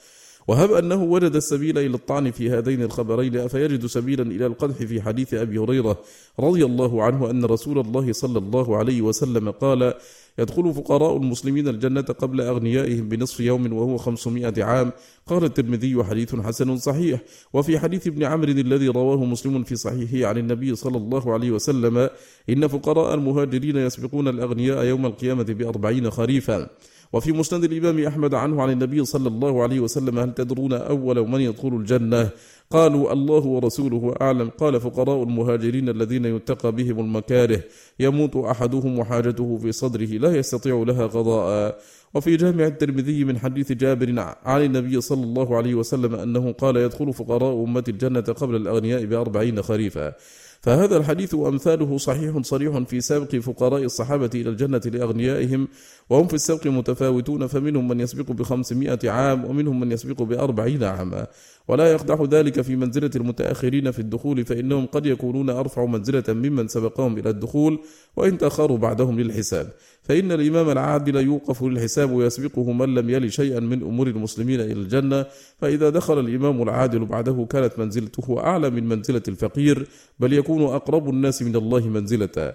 [0.48, 5.34] وهب أنه وجد السبيل إلى الطعن في هذين الخبرين أفيجد سبيلا إلى القدح في حديث
[5.34, 6.00] أبي هريرة
[6.40, 9.94] رضي الله عنه أن رسول الله صلى الله عليه وسلم قال
[10.40, 14.92] يدخل فقراء المسلمين الجنة قبل أغنيائهم بنصف يوم وهو خمسمائة عام
[15.28, 17.22] قال الترمذي حديث حسن صحيح
[17.54, 22.10] وفي حديث ابن عمرو الذي رواه مسلم في صحيحه عن النبي صلى الله عليه وسلم
[22.50, 26.70] إن فقراء المهاجرين يسبقون الأغنياء يوم القيامة بأربعين خريفا
[27.16, 31.42] وفي مسند الإمام أحمد عنه عن النبي صلى الله عليه وسلم هل تدرون أول من
[31.42, 32.30] يدخل الجنة؟
[32.70, 34.50] قالوا الله ورسوله أعلم.
[34.50, 37.64] قال فقراء المهاجرين الذين يتقى بهم المكاره
[38.00, 41.78] يموت أحدهم وحاجته في صدره لا يستطيع لها قضاء
[42.14, 47.14] وفي جامع الترمذي من حديث جابر عن النبي صلى الله عليه وسلم أنه قال يدخل
[47.14, 50.14] فقراء أمة الجنة قبل الأغنياء بأربعين خريفا.
[50.62, 55.68] فهذا الحديث وأمثاله صحيح صريح في سابق فقراء الصحابة إلى الجنة لأغنيائهم
[56.10, 61.28] وهم في السبق متفاوتون فمنهم من يسبق بخمسمائة عام ومنهم من يسبق بأربعين عاما.
[61.68, 67.18] ولا يقدح ذلك في منزلة المتأخرين في الدخول فإنهم قد يكونون أرفع منزلة ممن سبقهم
[67.18, 67.80] إلى الدخول
[68.16, 69.72] وإن تأخروا بعدهم للحساب.
[70.08, 75.26] فإن الإمام العادل يوقف للحساب ويسبقه من لم يل شيئا من أمور المسلمين إلى الجنة
[75.62, 79.88] فإذا دخل الإمام العادل بعده كانت منزلته أعلى من منزلة الفقير
[80.20, 82.54] بل يكون أقرب الناس من الله منزلة.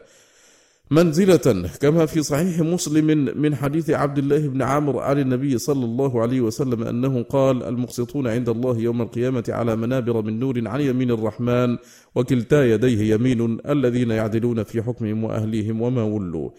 [0.90, 3.06] منزلة كما في صحيح مسلم
[3.42, 8.26] من حديث عبد الله بن عامر عن النبي صلى الله عليه وسلم أنه قال المقسطون
[8.26, 11.76] عند الله يوم القيامة على منابر من نور عن يمين الرحمن
[12.14, 16.50] وكلتا يديه يمين الذين يعدلون في حكمهم وأهليهم وما ولوا.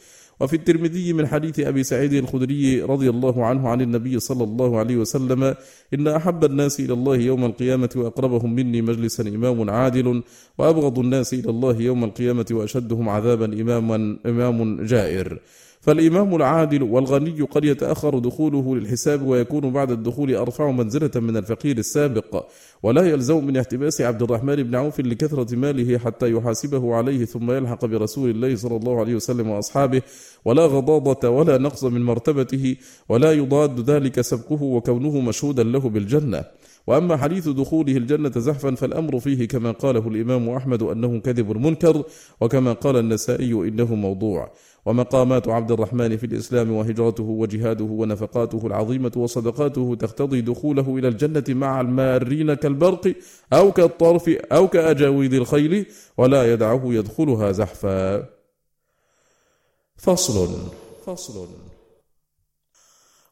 [0.41, 4.97] وفي الترمذي من حديث أبي سعيد الخدري رضي الله عنه عن النبي صلى الله عليه
[4.97, 5.56] وسلم
[5.93, 10.23] إن أحب الناس إلى الله يوم القيامة وأقربهم مني مجلسا إمام عادل
[10.58, 15.39] وأبغض الناس إلى الله يوم القيامة وأشدهم عذابا إماما إمام جائر.
[15.82, 22.46] فالإمام العادل والغني قد يتأخر دخوله للحساب ويكون بعد الدخول أرفع منزلة من الفقير السابق
[22.84, 27.86] ولا يلزم من احتباس عبد الرحمن بن عوف لكثرة ماله حتى يحاسبه عليه ثم يلحق
[27.86, 30.02] برسول الله صلى الله عليه وسلم وأصحابه
[30.46, 32.76] ولا غضاضة ولا نقص من مرتبته
[33.10, 36.44] ولا يضاد ذلك سبقه وكونه مشهودا له بالجنة.
[36.88, 42.04] وأما حديث دخوله الجنة زحفا فالأمر فيه كما قاله الإمام أحمد أنه كذب منكر
[42.41, 44.52] وكما قال النسائي إنه موضوع.
[44.86, 51.82] ومقامات عبد الرحمن في الإسلام وهجرته وجهاده ونفقاته العظيمة وصدقاته تقتضي دخوله إلى الجنة مع
[51.82, 53.13] المارين كالبرق
[53.54, 55.86] أو كالطرف أو كأجاويد الخيل
[56.17, 58.26] ولا يدعه يدخلها زحفا.
[59.98, 60.50] فصل.
[61.06, 61.48] فصل.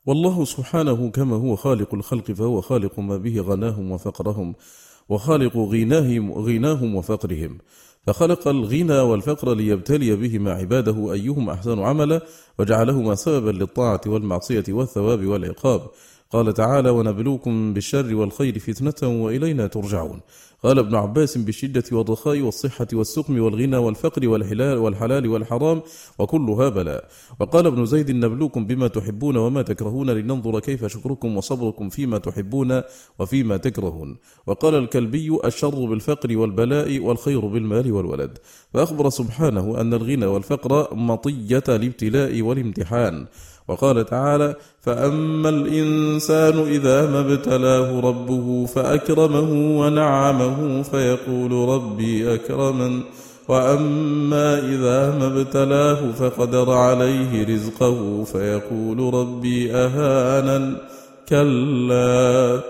[0.10, 4.56] والله سبحانه كما هو خالق الخلق فهو خالق ما به غناهم وفقرهم
[5.10, 7.58] وخالق غناهم غناهم وفقرهم.
[8.08, 12.22] فخلق الغنى والفقر ليبتلي بهما عباده أيهم أحسن عملا
[12.60, 15.82] وجعلهما سببا للطاعة والمعصية والثواب والعقاب.
[16.32, 20.20] قال تعالى ونبلوكم بالشر والخير فتنة وإلينا ترجعون.
[20.64, 25.82] قال ابن عباس بالشدة والرخاء والصحة والسقم والغنى والفقر والحلال والحلال والحرام
[26.20, 27.08] وكلها بلاء
[27.40, 32.82] وقال ابن زيد نبلوكم بما تحبون وما تكرهون لننظر كيف شكركم وصبركم فيما تحبون
[33.20, 34.18] وفيما تكرهون.
[34.48, 38.38] وقال الكلبي الشر بالفقر والبلاء والخير بالمال والولد.
[38.74, 43.28] فأخبر سبحانه أن الغنى والفقر مطية الابتلاء والامتحان.
[43.70, 53.02] وقال تعالى فأما الإنسان إذا ما ابتلاه ربه فأكرمه ونعمه فيقول ربي أكرمن
[53.48, 60.76] وأما إذا ما ابتلاه فقدر عليه رزقه فيقول ربي أهانا
[61.30, 62.62] كلا.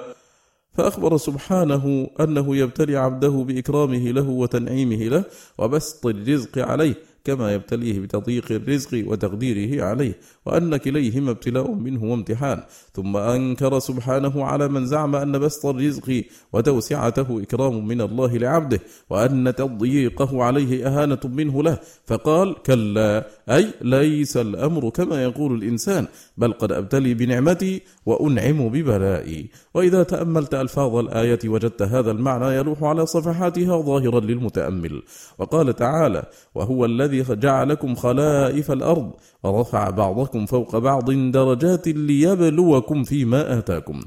[0.73, 5.23] فأخبر سبحانه أنه يبتلي عبده بإكرامه له وتنعيمه له
[5.57, 7.08] وبسط الرزق عليه.
[7.23, 12.63] كما يبتليه بتضييق الرزق وتقديره عليه وأن كليهما ابتلاء منه وامتحان.
[12.93, 18.79] ثم أنكر سبحانه على من زعم أن بسط الرزق وتوسعته إكرام من الله لعبده
[19.09, 21.77] وأن تضييقه عليه أهانة منه له.
[22.05, 29.49] فقال كلا أي ليس الأمر كما يقول الإنسان بل قد أبتلي بنعمتي وأنعم ببلائي.
[29.73, 35.03] وإذا تأملت ألفاظ الآية وجدت هذا المعنى يلوح على صفحاتها ظاهرا للمتأمل.
[35.37, 36.23] وقال تعالى
[36.55, 39.11] وهو الذي جعلكم خلائف الأرض
[39.43, 44.01] ورفع بعضكم فوق بعض درجات ليبلوكم فيما آتاكم.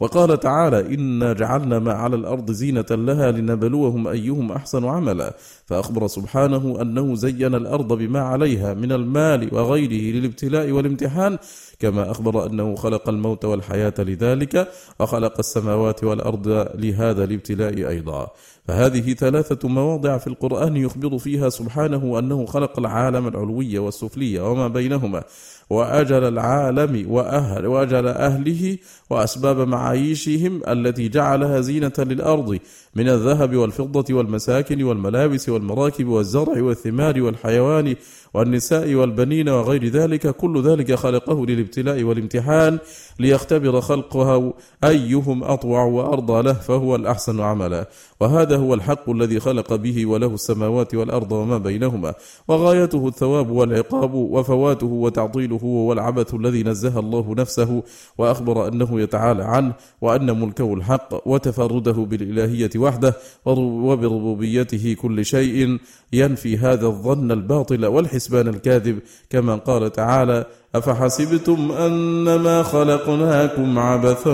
[0.00, 5.34] وقال تعالى إنا جعلنا ما على الأرض زينة لها لنبلوهم أيهم أحسن عملا.
[5.66, 11.38] فأخبر سبحانه أنه زين الأرض بما عليها من المال وغيره للابتلاء والامتحان.
[11.78, 14.68] كما أخبر أنه خلق الموت والحياة لذلك
[15.00, 18.30] وخلق السماوات والأرض لهذا الابتلاء أيضا.
[18.68, 25.24] فهذه ثلاثة مواضع في القرآن يخبر فيها سبحانه أنه خلق العالم العلوي والسفلي وما بينهما
[25.70, 28.78] وأجل العالم وأهل وأجل أهله
[29.10, 32.58] وأسباب معايشهم التي جعلها زينة للأرض
[32.94, 37.94] من الذهب والفضة والمساكن والملابس والمراكب والزرع والثمار والحيوان
[38.34, 42.78] والنساء والبنين وغير ذلك كل ذلك خلقه للابتلاء والامتحان
[43.18, 44.52] ليختبر خلقها
[44.84, 47.88] أيهم أطوع وأرضى له فهو الأحسن عملا.
[48.20, 52.14] وهذا هو الحق الذي خلق به وله السماوات والأرض وما بينهما.
[52.48, 57.82] وغايته الثواب والعقاب وفواته وتعطيله هو العبث الذي نزه الله نفسه
[58.18, 63.16] وأخبر أنه يتعالى عنه وأن ملكه الحق وتفرده بالإلهية وحده
[63.46, 65.78] وبربوبيته كل شيء
[66.12, 67.86] ينفي هذا الظن الباطل
[68.22, 68.98] والحسبان الكاذب
[69.30, 74.32] كما قال تعالى أفحسبتم أنما خلقناكم عبثا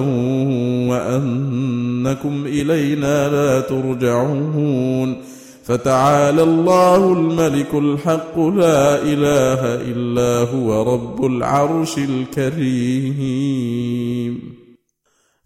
[0.90, 5.22] وأنكم إلينا لا ترجعون
[5.64, 13.38] فتعالى الله الملك الحق لا إله إلا هو رب العرش الكريم.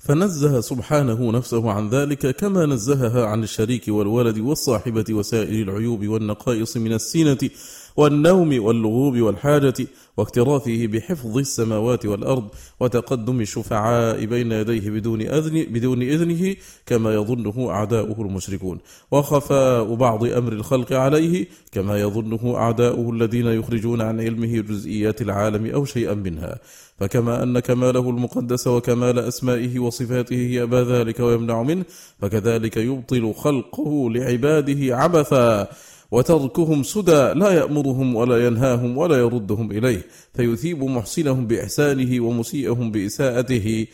[0.03, 6.93] فنزه سبحانه نفسه عن ذلك كما نزهها عن الشريك والولد والصاحبة وسائر العيوب والنقائص من
[6.93, 7.39] السينة
[7.97, 9.75] والنوم واللغوب والحاجة
[10.17, 12.49] واكتراثه بحفظ السماوات والأرض
[12.81, 18.79] وتقدم الشفعاء بين يديه بدون أذن بدون إذنه كما يظنه أعداؤه المشركون.
[19.11, 25.85] وخفاء بعض أمر الخلق عليه كما يظنه أعداؤه الذين يخرجون عن علمه جزئيات العالم أو
[25.85, 26.59] شيئا منها.
[26.99, 31.85] فكما أن كماله المقدس وكمال أسمائه وصفاته يأبى ذلك ويمنع منه
[32.21, 35.69] فكذلك يبطل خلقه لعباده عبثا.
[36.13, 40.03] وتركهم سدى لا يأمرهم ولا ينهاهم ولا يردهم إليه.
[40.35, 43.87] فيثيب محسنهم بإحسانه ومسيئهم بإساءته.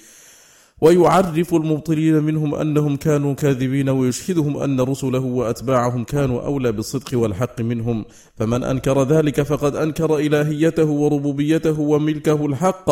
[0.81, 8.05] ويعرف المبطلين منهم أنهم كانوا كاذبين ويشهدهم أن رسله وأتباعهم كانوا أولى بالصدق والحق منهم.
[8.37, 12.89] فمن أنكر ذلك فقد أنكر إلهيته وربوبيته وملكه الحق.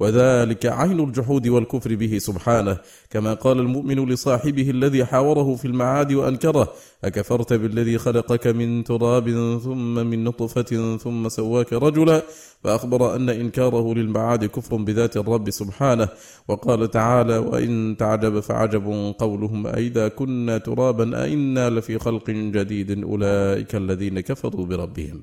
[0.00, 2.78] وذلك عين الجحود والكفر به سبحانه
[3.10, 6.72] كما قال المؤمن لصاحبه الذي حاوره في المعاد وأنكره
[7.04, 9.30] أكفرت بالذي خلقك من تراب
[9.64, 12.22] ثم من نطفة ثم سواك رجلا؟
[12.64, 16.08] فأخبر أن إنكاره للمعاد كفر بذات الرب سبحانه
[16.48, 24.20] وقال تعالى وإن تعجب فعجب قولهم أئذا كنا ترابا أئنا لفي خلق جديد أولئك الذين
[24.20, 25.20] كفروا بربهم.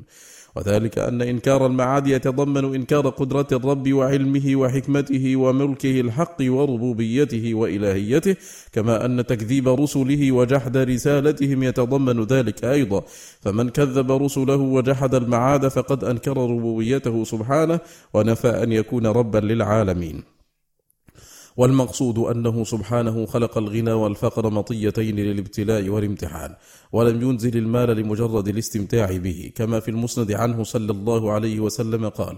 [0.55, 8.35] وذلك أن إنكار المعاد يتضمن إنكار قدرة الرب وعلمه وحكمته وملكه الحق وربوبيته وإلهيته
[8.73, 13.03] كما أن تكذيب رسله وجحد رسالتهم يتضمن ذلك أيضا.
[13.41, 17.79] فمن كذب رسله وجحد المعاد فقد أنكر ربوبيته سبحانه
[18.13, 20.36] ونفى أن يكون ربا للعالمين.
[21.57, 26.55] والمقصود أنه سبحانه خلق الغنى والفقر مطيتين للابتلاء والامتحان
[26.91, 32.37] ولم ينزل المال لمجرد الاستمتاع به كما في المسند عنه صلى الله عليه وسلم قال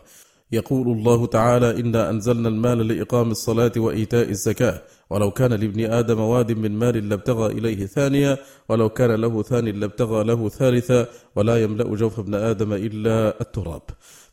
[0.51, 6.51] يقول الله تعالى إنا أنزلنا المال لإقام الصلاة وإيتاء الزكاة ولو كان لابن آدم واد
[6.51, 8.37] من مال لابتغى إليه ثانية
[8.69, 13.81] ولو كان له ثاني لابتغى له ثالثا ولا يملأ جوف ابن آدم إلا التراب.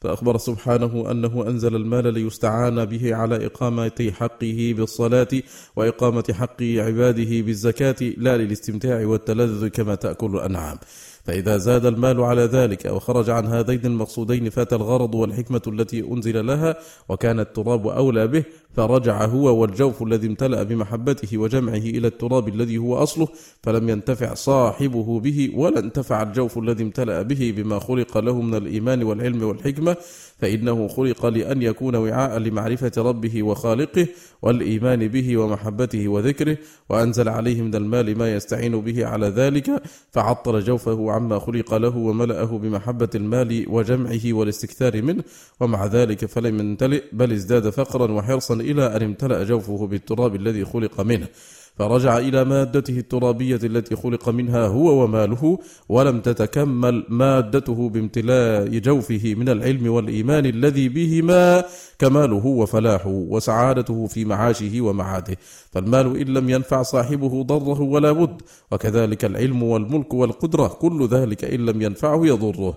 [0.07, 5.29] فأخبر سبحانه أنه أنزل المال ليستعان به على إقامة حقه بالصلاة
[5.77, 10.79] وإقامة حق عباده بالزكاة لا للاستمتاع والتلذذ كما تأكل الأنعام.
[11.27, 16.47] فإذا زاد المال على ذلك أو خرج عن هذين المقصودين فات الغرض والحكمة التي أنزل
[16.47, 16.77] لها
[17.09, 18.45] وكان التراب أولى به
[18.77, 23.29] فرجع هو والجوف الذي امتلأ بمحبته وجمعه إلى التراب الذي هو أصله
[23.63, 29.03] فلم ينتفع صاحبه به ولا انتفع الجوف الذي امتلأ به بما خلق له من الإيمان
[29.03, 29.97] والعلم والحكمة
[30.39, 34.07] فإنه خلق لأن يكون وعاء لمعرفة ربه وخالقه
[34.43, 36.57] والإيمان به ومحبته وذكره
[36.89, 42.51] وأنزل عليه من المال ما يستعين به على ذلك فعطل جوفه عما خلق له وملأه
[42.59, 45.23] بمحبة المال وجمعه والاستكثار منه.
[45.61, 51.01] ومع ذلك فلم يمتلئ بل ازداد فقرا وحرصا إلى أن امتلأ جوفه بالتراب الذي خلق
[51.01, 51.29] منه.
[51.79, 55.59] فرجع إلى مادته الترابية التي خلق منها هو وماله
[55.89, 61.65] ولم تتكمل مادته بامتلاء جوفه من العلم والإيمان الذي بهما
[61.99, 65.37] كماله وفلاحه وسعادته في معاشه ومعاده.
[65.73, 71.67] فالمال إن لم ينفع صاحبه ضره ولا بد وكذلك العلم والملك والقدرة كل ذلك إن
[71.67, 72.77] لم ينفعه يضره.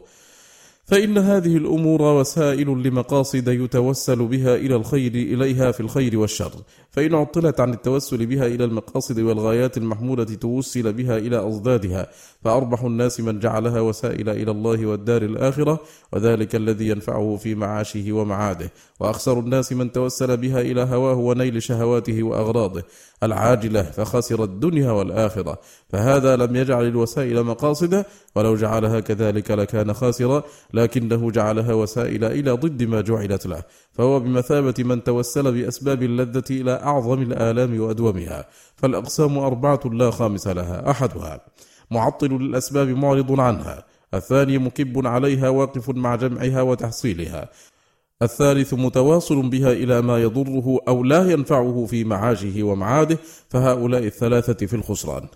[0.85, 6.51] فإن هذه الأمور وسائل لمقاصد يتوسل بها إلى الخير إليها في الخير والشر.
[6.91, 12.07] فإن عطلت عن التوسل بها إلى المقاصد والغايات المحمودة توسل بها إلى أضدادها
[12.43, 15.79] فأربح الناس من جعلها وسائل إلى الله والدار الآخرة
[16.13, 18.71] وذلك الذي ينفعه في معاشه ومعاده.
[18.99, 22.83] وأخسر الناس من توسل بها إلى هواه ونيل شهواته وأغراضه.
[23.23, 25.59] العاجلة فخسر الدنيا والآخرة.
[25.89, 32.83] فهذا لم يجعل الوسائل مقاصدا ولو جعلها كذلك لكان خاسرا لكنه جعلها وسائل إلى ضد
[32.83, 33.63] ما جعلت له.
[33.93, 40.91] فهو بمثابة من توسل بأسباب اللذة إلى أعظم الآلام وأدومها فالأقسام أربعة لا خامس لها
[40.91, 41.41] أحدها
[41.91, 47.49] معطل للأسباب معرض عنها الثاني مكب عليها واقف مع جمعها وتحصيلها
[48.21, 53.17] الثالث متواصل بها إلى ما يضره أو لا ينفعه في معاشه ومعاده
[53.49, 55.27] فهؤلاء الثلاثة في الخسران.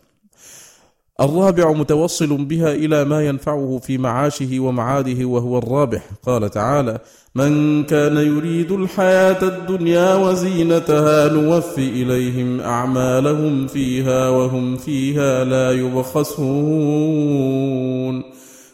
[1.21, 6.03] الرابع متوصل بها إلى ما ينفعه في معاشه ومعاده وهو الرابح.
[6.25, 6.99] قال تعالى
[7.35, 16.33] من كان يريد الحياة الدنيا وزينتها نوف إليهم أعمالهم فيها وهم فيها لا يبخسون.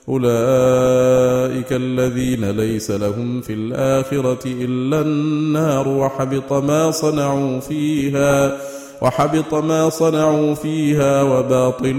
[0.09, 8.57] أولئك الذين ليس لهم في الآخرة إلا النار وحبط ما صنعوا فيها
[9.01, 11.95] وحبط ما صنعوا فيها وباطل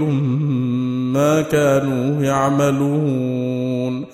[1.15, 4.05] ما كانوا يعملون.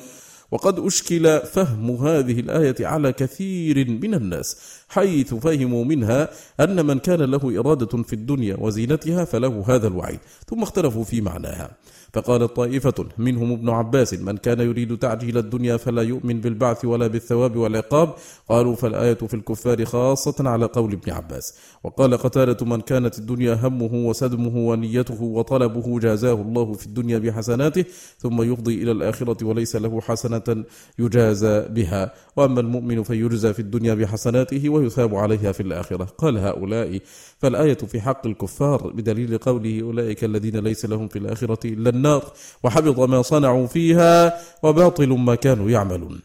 [0.51, 4.57] وقد أشكل فهم هذه الآية على كثير من الناس
[4.89, 6.29] حيث فهموا منها
[6.59, 10.19] أن من كان له إرادة في الدنيا وزينتها فله هذا الوعيد
[10.49, 11.71] ثم اختلفوا في معناها.
[12.14, 17.55] فقالت طائفة منهم ابن عباس من كان يريد تعجيل الدنيا فلا يؤمن بالبعث ولا بالثواب
[17.55, 18.14] والعقاب
[18.49, 21.53] قالوا فالآية في الكفار خاصة على قول ابن عباس.
[21.84, 27.86] وقال قتالة من كانت الدنيا همه وسدمه ونيته وطلبه جازاه الله في الدنيا بحسناته
[28.18, 30.64] ثم يفضي إلى الآخرة وليس له حسنة
[30.99, 32.14] يجازى بها.
[32.36, 36.05] وأما المؤمن فيجزى في الدنيا بحسناته ويثاب عليها في الآخرة.
[36.18, 36.99] قال هؤلاء
[37.39, 42.23] فالآية في حق الكفار بدليل قوله أولئك الذين ليس لهم في الآخرة إلا النار
[42.63, 46.19] وحبط ما صنعوا فيها وباطل ما كانوا يعملون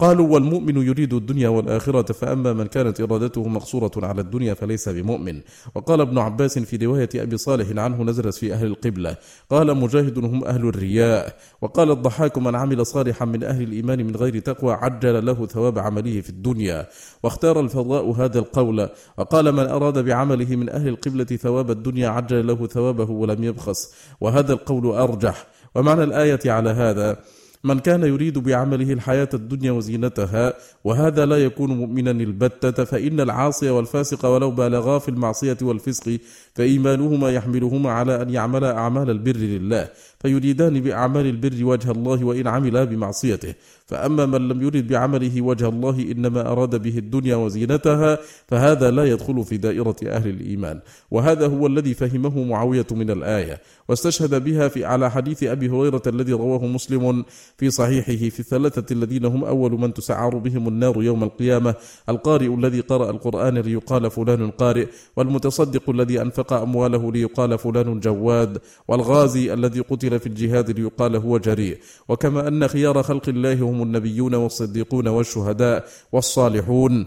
[0.00, 5.40] قالوا والمؤمن يريد الدنيا والآخرة فأما من كانت إرادته مقصورة على الدنيا فليس بمؤمن.
[5.74, 9.16] وقال ابن عباس في رواية أبي صالح عنه نزلت في أهل القبلة
[9.50, 11.36] قال مجاهد هم أهل الرياء.
[11.62, 16.20] وقال الضحاك من عمل صالحا من أهل الإيمان من غير تقوى عجل له ثواب عمله
[16.20, 16.86] في الدنيا.
[17.22, 18.88] واختار الفضاء هذا القول.
[19.18, 23.94] وقال من أراد بعمله من أهل القبلة ثواب الدنيا عجل له ثوابه ولم يبخس.
[24.20, 25.46] وهذا القول أرجح.
[25.74, 27.16] ومعنى الآية على هذا.
[27.64, 30.54] من كان يريد بعمله الحياة الدنيا وزينتها
[30.84, 36.18] وهذا لا يكون مؤمنا البتة فإن العاصي والفاسق ولو بالغا في المعصية والفسق
[36.54, 39.88] فإيمانهما يحملهما على أن يعملا أعمال البر لله
[40.20, 43.54] فيريدان بأعمال البر وجه الله وإن عملا بمعصيته.
[43.88, 48.18] فأما من لم يرد بعمله وجه الله إنما أراد به الدنيا وزينتها
[48.48, 50.80] فهذا لا يدخل في دائرة أهل الإيمان.
[51.10, 53.60] وهذا هو الذي فهمه معاوية من الآية.
[53.88, 57.24] واستشهد بها في على حديث أبي هريرة الذي رواه مسلم
[57.56, 61.74] في صحيحه في الثلاثة الذين هم أول من تسعر بهم النار يوم القيامة.
[62.08, 64.86] القارئ الذي قرأ القرآن ليقال فلان قارئ
[65.16, 68.58] والمتصدق الذي أنفق أمواله ليقال فلان جواد
[68.88, 71.78] والغازي الذي قتل في الجهاد ليقال هو جريء.
[72.08, 77.06] وكما أن خيار خلق الله هم النبيون والصديقون والشهداء والصالحون.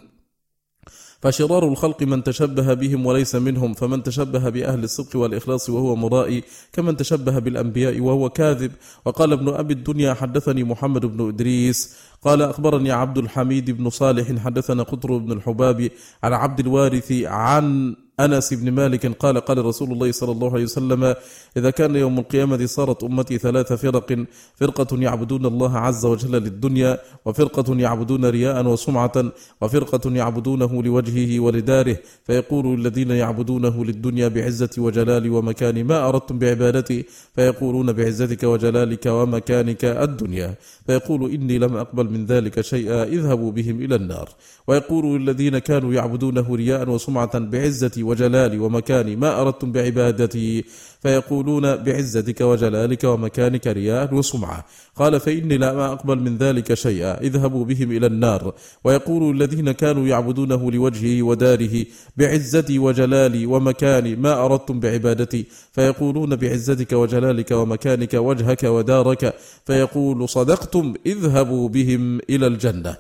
[1.21, 6.43] فشرار الخلق من تشبه بهم وليس منهم فمن تشبه بأهل الصدق والإخلاص وهو مرائي
[6.73, 8.71] كمن تشبه بالأنبياء وهو كاذب.
[9.05, 14.83] وقال ابن أبي الدنيا حدثني محمد بن إدريس قال أخبرني عبد الحميد بن صالح حدثنا
[14.83, 15.89] قطر بن الحباب
[16.23, 17.95] عن عبد الوارث عن
[18.25, 21.15] أنس بن مالك قال قال رسول الله صلى الله عليه وسلم
[21.57, 24.09] إذا كان يوم القيامة صارت أمتي ثلاث فرق
[24.55, 26.91] فرقة يعبدون الله عز وجل للدنيا
[27.25, 29.17] وفرقة يعبدون رياء وسمعة
[29.61, 37.05] وفرقة يعبدونه لوجهه ولداره فيقول الذين يعبدونه للدنيا بعزة وجلال ومكان ما أردتم بعبادتي؟
[37.35, 40.55] فيقولون بعزتك وجلالك ومكانك الدنيا.
[40.85, 44.29] فيقول إني لم أقبل من ذلك شيئا اذهبوا بهم إلى النار.
[44.67, 50.63] ويقول الذين كانوا يعبدونه رياء وسمعة بعزتي وجلالي ومكاني ما أردتم بعبادتي
[51.01, 54.65] فيقولون بعزتك وجلالك ومكانك رياء وسمعة.
[54.95, 58.53] قال فإني لا أقبل من ذلك شيئا اذهبوا بهم إلى النار.
[58.83, 61.85] ويقول الذين كانوا يعبدونه لوجهه وداره
[62.17, 65.45] بعزتي وجلالي ومكاني ما أردتم بعبادتي.
[65.71, 69.33] فيقولون بعزتك وجلالك ومكانك وجهك ودارك.
[69.65, 72.95] فيقول صدقتم اذهبوا بهم إلى الجنة.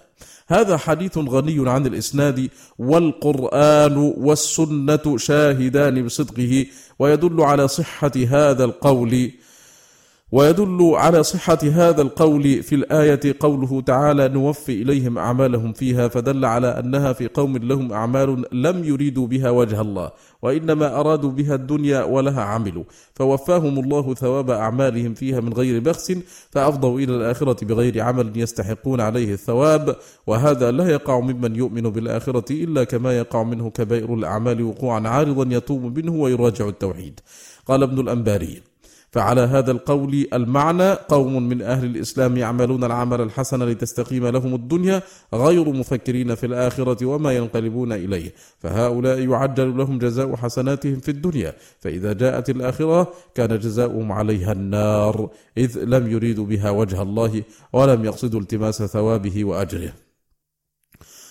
[0.47, 6.65] هذا حديث غني عن الإسناد والقرآن والسنة شاهدان بصدقه
[6.99, 9.31] ويدل على صحة هذا القول.
[10.31, 16.67] ويدل على صحة هذا القول في الآية قوله تعالى نوفي إليهم أعمالهم فيها فدل على
[16.67, 20.11] أنها في قوم لهم أعمال لم يريدوا بها وجه الله
[20.41, 22.83] وإنما أرادوا بها الدنيا ولها عملوا
[23.15, 26.13] فوفاهم الله ثواب أعمالهم فيها من غير بخس
[26.51, 29.95] فأفضوا إلى الآخرة بغير عمل يستحقون عليه الثواب
[30.27, 35.99] وهذا لا يقع ممن يؤمن بالآخرة إلا كما يقع منه كبائر الأعمال وقوعا عارضا يتوب
[35.99, 37.19] منه ويراجع التوحيد.
[37.65, 38.70] قال ابن الأنباري
[39.11, 45.01] فعلى هذا القول المعنى قوم من أهل الإسلام يعملون العمل الحسن لتستقيم لهم الدنيا
[45.33, 48.33] غير مفكرين في الآخرة وما ينقلبون إليه.
[48.59, 51.53] فهؤلاء يعجل لهم جزاء حسناتهم في الدنيا.
[51.79, 57.43] فإذا جاءت الآخرة كان جزاؤهم عليها النار إذ لم يريدوا بها وجه الله
[57.73, 59.93] ولم يقصدوا التماس ثوابه وأجره.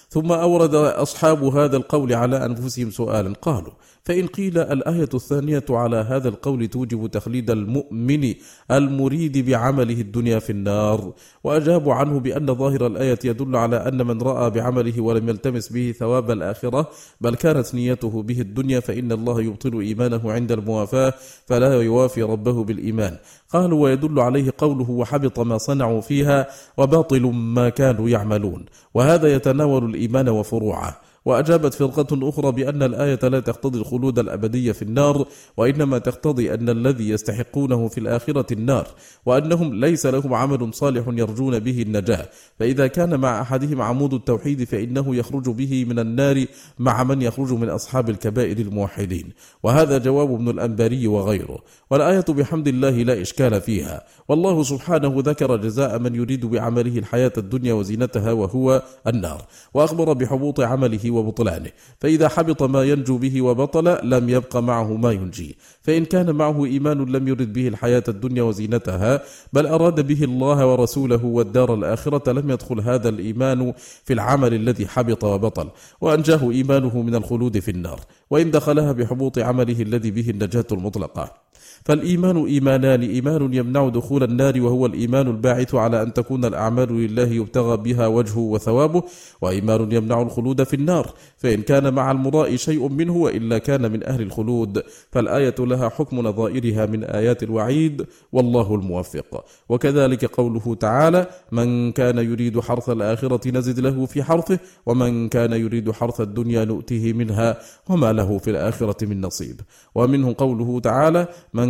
[0.08, 3.32] ثم أورد أصحاب هذا القول على أنفسهم سؤالا.
[3.42, 3.72] قالوا
[4.04, 8.34] فإن قيل الآية الثانية على هذا القول توجب تخليد المؤمن
[8.70, 11.12] المريد بعمله الدنيا في النار
[11.44, 16.30] وأجابوا عنه بأن ظاهر الآية يدل على أن من رأى بعمله ولم يلتمس به ثواب
[16.30, 16.90] الآخرة
[17.20, 21.14] بل كانت نيته به الدنيا فإن الله يبطل إيمانه عند الموافاة
[21.46, 23.16] فلا يوافي ربه بالإيمان.
[23.52, 26.46] قالوا ويدل عليه قوله وحبط ما صنعوا فيها
[26.76, 28.64] وباطل ما كانوا يعملون.
[28.94, 31.09] وهذا يتناول الإيمان وفروعه.
[31.24, 37.08] وأجابت فرقة أخرى بأن الآية لا تقتضي الخلود الأبدي في النار وإنما تقتضي أن الذي
[37.08, 38.86] يستحقونه في الآخرة النار
[39.26, 42.28] وأنهم ليس لهم عمل صالح يرجون به النجاة.
[42.58, 46.44] فإذا كان مع أحدهم عمود التوحيد فإنه يخرج به من النار
[46.78, 49.32] مع من يخرج من أصحاب الكبائر الموحدين.
[49.62, 51.58] وهذا جواب ابن الأنباري وغيره.
[51.90, 54.04] والآية بحمد الله لا إشكال فيها.
[54.28, 59.42] والله سبحانه ذكر جزاء من يريد بعمله الحياة الدنيا وزينتها وهو النار.
[59.74, 61.70] وأخبر بحبوط عمله وبطلانه.
[62.00, 67.04] فإذا حبط ما ينجو به وبطل لم يبق معه ما ينجيه فإن كان معه إيمان
[67.04, 72.80] لم يرد به الحياة الدنيا وزينتها بل أراد به الله ورسوله والدار الآخرة لم يدخل
[72.80, 73.72] هذا الإيمان
[74.04, 75.68] في العمل الذي حبط وبطل.
[76.00, 78.00] وأنجاه إيمانه من الخلود في النار.
[78.30, 81.49] وإن دخلها بحبوط عمله الذي به النجاة المطلقة.
[81.84, 87.76] فالإيمان إيمانان إيمان يمنع دخول النار وهو الإيمان الباعث على أن تكون الأعمال لله يبتغى
[87.76, 89.02] بها وجهه وثوابه
[89.40, 94.22] وإيمان يمنع الخلود في النار فإن كان مع المراء شيء منه وإلا كان من أهل
[94.22, 94.82] الخلود.
[95.12, 99.44] فالآية لها حكم نظائرها من آيات الوعيد والله الموفق.
[99.68, 105.90] وكذلك قوله تعالى من كان يريد حرث الآخرة نزد له في حرثه ومن كان يريد
[105.90, 107.58] حرث الدنيا نؤته منها
[107.88, 109.60] وما له في الآخرة من نصيب.
[109.94, 111.69] ومنه قوله تعالى من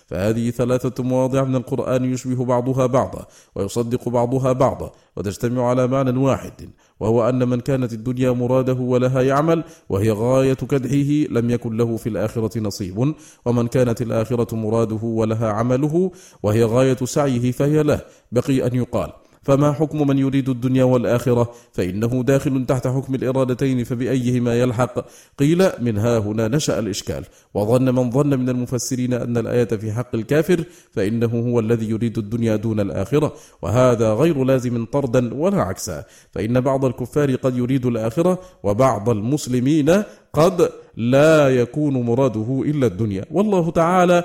[0.11, 6.69] فهذه ثلاثة مواضع من القرآن يشبه بعضها بعضا ويصدق بعضها بعضا وتجتمع على معنى واحد
[6.99, 12.09] وهو أن من كانت الدنيا مراده ولها يعمل وهي غاية كدحه لم يكن له في
[12.09, 13.13] الآخرة نصيب
[13.45, 16.11] ومن كانت الآخرة مراده ولها عمله
[16.43, 18.01] وهي غاية سعيه فهي له
[18.31, 19.20] بقي أن يقال.
[19.43, 25.05] فما حكم من يريد الدنيا والآخرة؟ فإنه داخل تحت حكم الإرادتين فبأيهما يلحق؟
[25.39, 27.25] قيل من ها هنا نشأ الإشكال.
[27.53, 32.55] وظن من ظن من المفسرين أن الآية في حق الكافر فإنه هو الذي يريد الدنيا
[32.55, 33.33] دون الآخرة.
[33.61, 36.03] وهذا غير لازم طردا ولا عكسا.
[36.31, 43.25] فإن بعض الكفار قد يريد الآخرة وبعض المسلمين قد لا يكون مراده إلا الدنيا.
[43.31, 44.23] والله تعالى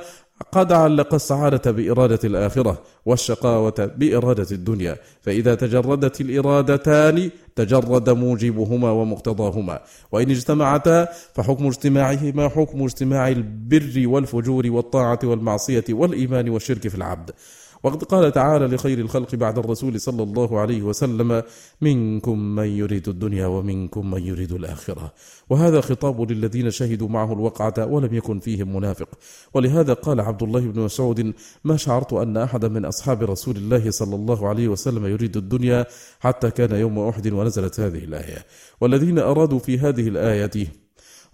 [0.53, 9.81] قد علق السعادة بإرادة الآخرة والشقاوة بإرادة الدنيا فإذا تجردت الإرادتان تجرد موجبهما ومقتضاهما.
[10.13, 17.31] وإن اجتمعتا فحكم اجتماعهما حكم اجتماع البر والفجور والطاعة والمعصية والإيمان والشرك في العبد.
[17.87, 21.43] وقد قال تعالى لخير الخلق بعد الرسول صلى الله عليه وسلم
[21.81, 25.13] منكم من يريد الدنيا ومنكم من يريد الآخرة.
[25.51, 29.09] وهذا خطاب للذين شهدوا معه الوقعة ولم يكن فيهم منافق.
[29.55, 31.33] ولهذا قال عبد الله بن مسعود
[31.65, 35.87] ما شعرت أن أحدا من أصحاب رسول الله صلى الله عليه وسلم يريد الدنيا
[36.21, 38.45] حتى كان يوم أحد ونزلت هذه الآية.
[38.81, 40.86] والذين أرادوا في هذه الآية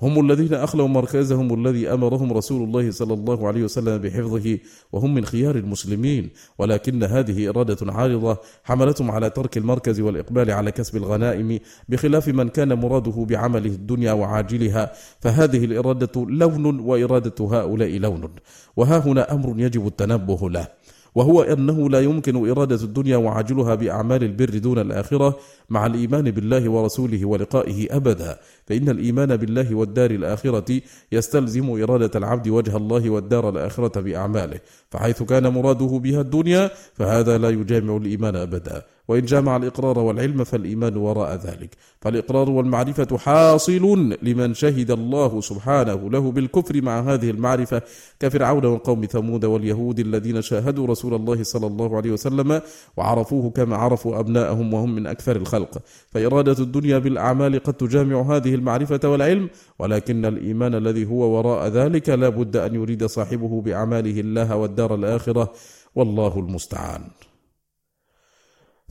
[0.02, 4.58] هم الذين أخلوا مركزهم الذي أمرهم رسول الله صلى الله عليه وسلم بحفظه
[4.92, 6.30] وهم من خيار المسلمين.
[6.58, 12.72] ولكن هذه إرادة عارضة حملتهم على ترك المركز والإقبال على كسب الغنائم بخلاف من كان
[12.72, 14.92] مراده بعمله الدنيا وعاجلها.
[15.20, 18.28] فهذه الإرادة لون وإرادة هؤلاء لون.
[18.76, 20.81] وها هنا أمر يجب التنبه له.
[21.14, 25.38] وهو أنه لا يمكن إرادة الدنيا وعجلها بأعمال البر دون الآخرة
[25.70, 28.38] مع الإيمان بالله ورسوله ولقائه أبدا.
[28.66, 30.80] فإن الإيمان بالله والدار الآخرة
[31.12, 34.60] يستلزم إرادة العبد وجه الله والدار الآخرة بأعماله.
[34.90, 38.82] فحيث كان مراده بها الدنيا فهذا لا يجامع الإيمان أبدا.
[39.12, 41.76] وإن جامع الإقرار والعلم فالإيمان وراء ذلك.
[42.00, 47.82] فالإقرار والمعرفة حاصل لمن شهد الله سبحانه له بالكفر مع هذه المعرفة
[48.20, 52.60] كفرعون وقوم ثمود واليهود الذين شاهدوا رسول الله صلى الله عليه وسلم
[52.96, 55.78] وعرفوه كما عرفوا أبناءهم وهم من أكثر الخلق.
[56.10, 62.28] فإرادة الدنيا بالأعمال قد تجامع هذه المعرفة والعلم ولكن الإيمان الذي هو وراء ذلك لا
[62.28, 65.52] بد أن يريد صاحبه بأعماله الله والدار الآخرة
[65.94, 67.02] والله المستعان.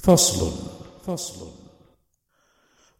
[0.03, 0.51] فصل.
[1.05, 1.47] فصل.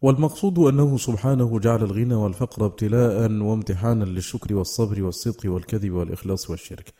[0.02, 6.92] والمقصود أنه سبحانه جعل الغنى والفقر ابتلاء وامتحانا للشكر والصبر والصدق والكذب والإخلاص والشرك.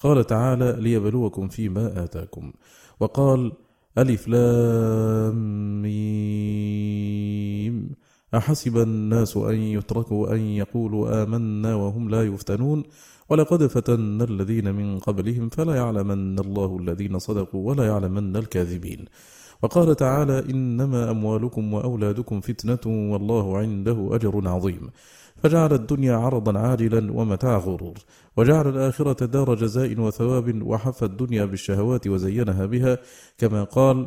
[0.00, 2.52] قال تعالى ليبلوكم فيما آتاكم.
[3.00, 3.52] وقال
[3.98, 7.90] ألف لام ميم.
[8.34, 12.82] أحسب الناس أن يتركوا أن يقولوا آمنا وهم لا يفتنون؟
[13.28, 19.04] ولقد فتنا الذين من قبلهم فلا يعلمن الله الذين صدقوا ولا يعلمن الكاذبين.
[19.62, 24.90] وقال تعالى إنما أموالكم وأولادكم فتنة والله عنده أجر عظيم.
[25.42, 27.94] فجعل الدنيا عرضا عاجلا ومتاع غرور.
[28.36, 32.98] وجعل الآخرة دار جزاء وثواب وحف الدنيا بالشهوات وزينها بها.
[33.38, 34.06] كما قال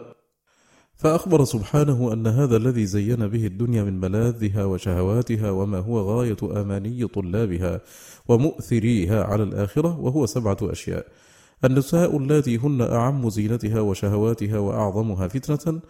[1.01, 7.07] فأخبر سبحانه أن هذا الذي زين به الدنيا من ملاذها وشهواتها وما هو غاية أماني
[7.07, 7.81] طلابها
[8.27, 11.05] ومؤثريها على الآخرة وهو سبعة أشياء.
[11.65, 15.81] النساء اللاتي هن أعم زينتها وشهواتها وأعظمها فتنة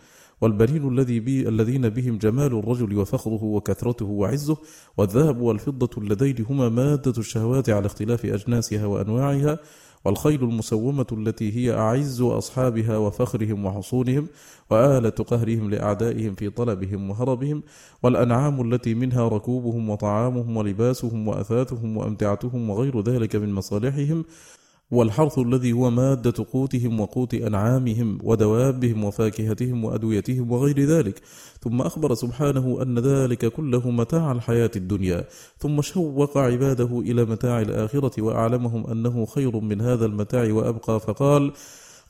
[0.41, 4.57] والبنين الذي بي الذين بهم جمال الرجل وفخره وكثرته وعزه
[4.97, 9.59] والذهب والفضة اللذين هما مادة الشهوات على اختلاف أجناسها وأنواعها
[10.05, 14.27] والخيل المسومة التي هي أعز أصحابها وفخرهم وحصونهم
[14.69, 17.63] وآلة قهرهم لأعدائهم في طلبهم وهربهم
[18.03, 24.25] والأنعام التي منها ركوبهم وطعامهم ولباسهم وأثاثهم وأمتعتهم وغير ذلك من مصالحهم
[24.91, 31.21] والحرث الذي هو مادة قوتهم وقوت أنعامهم ودوابهم وفاكهتهم وأدويتهم وغير ذلك.
[31.61, 35.25] ثم أخبر سبحانه أن ذلك كله متاع الحياة الدنيا.
[35.59, 40.99] ثم شوق عباده إلى متاع الآخرة وأعلمهم أنه خير من هذا المتاع وأبقى.
[40.99, 41.51] فقال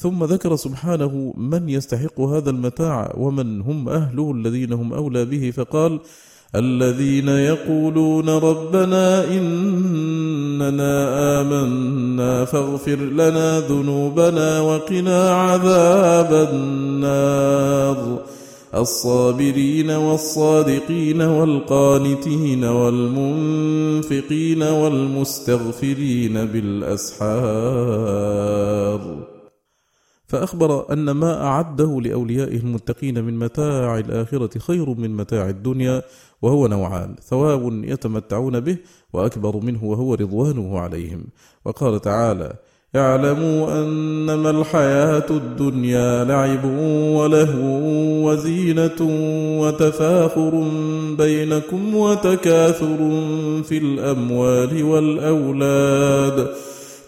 [0.00, 6.00] ثم ذكر سبحانه من يستحق هذا المتاع ومن هم أهله الذين هم أولى به فقال
[6.56, 10.94] الذين يقولون ربنا إننا
[11.40, 18.18] آمنا فاغفر لنا ذنوبنا وقنا عذاب النار.
[18.74, 27.28] الصابرين والصادقين والقانتين والمنفقين والمستغفرين بالأسحار.
[30.28, 36.02] فأخبر أن ما أعده لأوليائه المتقين من متاع الآخرة خير من متاع الدنيا
[36.42, 38.76] وهو نوعان ثواب يتمتعون به
[39.12, 41.24] وأكبر منه وهو رضوانه عليهم.
[41.64, 42.52] وقال تعالى
[42.96, 46.64] اعلموا أنما الحياة الدنيا لعب
[47.14, 47.80] ولهو
[48.28, 49.00] وزينة
[49.60, 50.68] وتفاخر
[51.18, 52.96] بينكم وتكاثر
[53.62, 56.48] في الأموال والأولاد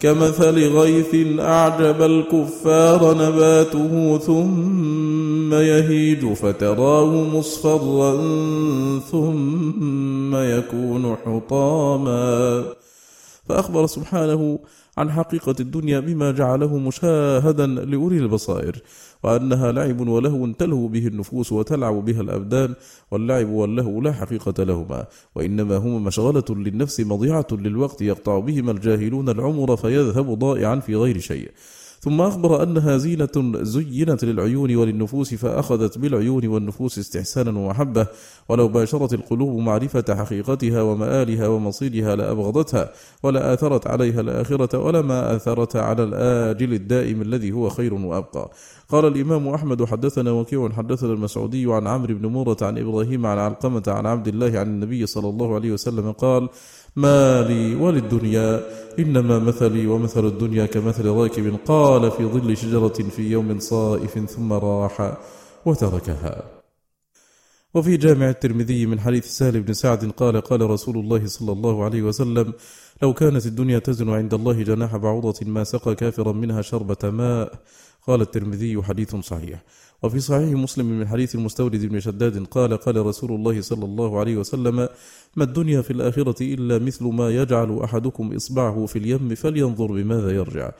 [0.01, 8.16] كمثل غيث أعجب الكفار نباته ثم يهيج فتراه مصفرا
[9.11, 12.64] ثم يكون حطاما.
[13.48, 14.59] فأخبر سبحانه
[15.01, 18.82] عن حقيقة الدنيا بما جعله مشاهدا لأولي البصائر
[19.22, 22.74] وأنها لعب ولهو تلهو به النفوس وتلعب بها الأبدان
[23.11, 29.76] واللعب واللهو لا حقيقة لهما وإنما هما مشغلة للنفس مضيعة للوقت يقطع بهما الجاهلون العمر
[29.76, 31.51] فيذهب ضائعا في غير شيء.
[32.03, 33.28] ثم أخبر أنها زينة
[33.62, 38.07] زينت للعيون وللنفوس فأخذت بالعيون والنفوس استحسانا ومحبة
[38.48, 42.92] ولو باشرت القلوب معرفة حقيقتها ومآلها ومصيرها لأبغضتها
[43.22, 48.51] ولا آثرت عليها الآخرة ولما آثرت على الآجل الدائم الذي هو خير وأبقى.
[48.88, 53.82] قال الإمام أحمد حدثنا وكيع حدثنا المسعودي عن عمرو بن مرة عن إبراهيم عن علقمة
[53.88, 56.48] عن عبد الله عن النبي صلى الله عليه وسلم قال
[56.97, 58.80] ما لي وللدنيا.
[58.99, 65.18] إنما مثلي ومثل الدنيا كمثل راكب قال في ظل شجرة في يوم صائف ثم راح
[65.66, 66.43] وتركها.
[67.74, 72.03] وفي جامع الترمذي من حديث سهل بن سعد قال قال رسول الله صلى الله عليه
[72.03, 72.53] وسلم
[73.03, 77.53] لو كانت الدنيا تزن عند الله جناح بعوضة ما سقى كافرا منها شربة ماء.
[78.07, 79.62] قال الترمذي حديث صحيح.
[80.03, 84.36] وفي صحيح مسلم من حديث المستورد بن شداد قال قال رسول الله صلى الله عليه
[84.36, 84.88] وسلم
[85.36, 90.70] ما الدنيا في الآخرة إلا مثل ما يجعل أحدكم إصبعه في اليم فلينظر بماذا يرجع.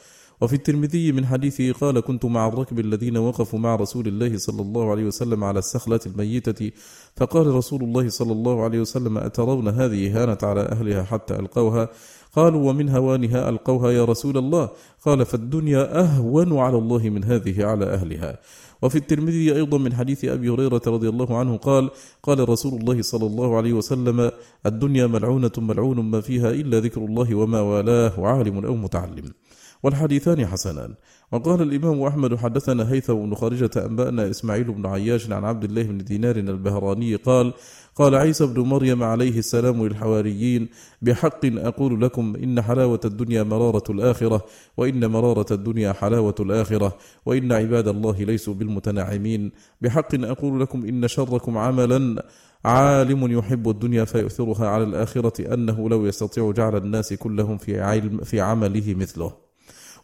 [0.41, 4.91] وفي الترمذي من حديثه قال كنت مع الركب الذين وقفوا مع رسول الله صلى الله
[4.91, 6.71] عليه وسلم على السخلة الميتة
[7.17, 11.89] فقال رسول الله صلى الله عليه وسلم أترون هذه هانت على أهلها حتى ألقوها؟
[12.37, 14.71] قالوا ومن هوانها ألقوها يا رسول الله؟
[15.05, 18.39] قال فالدنيا أهون على الله من هذه على أهلها.
[18.83, 21.91] وفي الترمذي أيضا من حديث أبي هريرة رضي الله عنه قال
[22.23, 24.31] قال رسول الله صلى الله عليه وسلم
[24.67, 29.33] الدنيا ملعونة ملعون ما فيها إلا ذكر الله وما والاه وعالم أو متعلم.
[29.83, 30.95] والحديثان حسنان.
[31.33, 35.99] وقال الإمام أحمد حدثنا هيثم بن خارجة أنبأنا إسماعيل بن عياش عن عبد الله بن
[35.99, 37.53] دينار البهراني قال
[37.95, 40.69] قال عيسى بن مريم عليه السلام للحواريين
[41.03, 44.45] بحق أقول لكم إن حلاوة الدنيا مرارة الآخرة
[44.77, 49.53] وإن مرارة الدنيا حلاوة الآخرة وإن عباد الله ليسوا بالمتنعمين.
[49.81, 52.25] بحق أقول لكم إن شركم عملا
[52.65, 58.41] عالم يحب الدنيا فيؤثرها على الآخرة أنه لو يستطيع جعل الناس كلهم في, علم في
[58.41, 59.50] عمله مثله.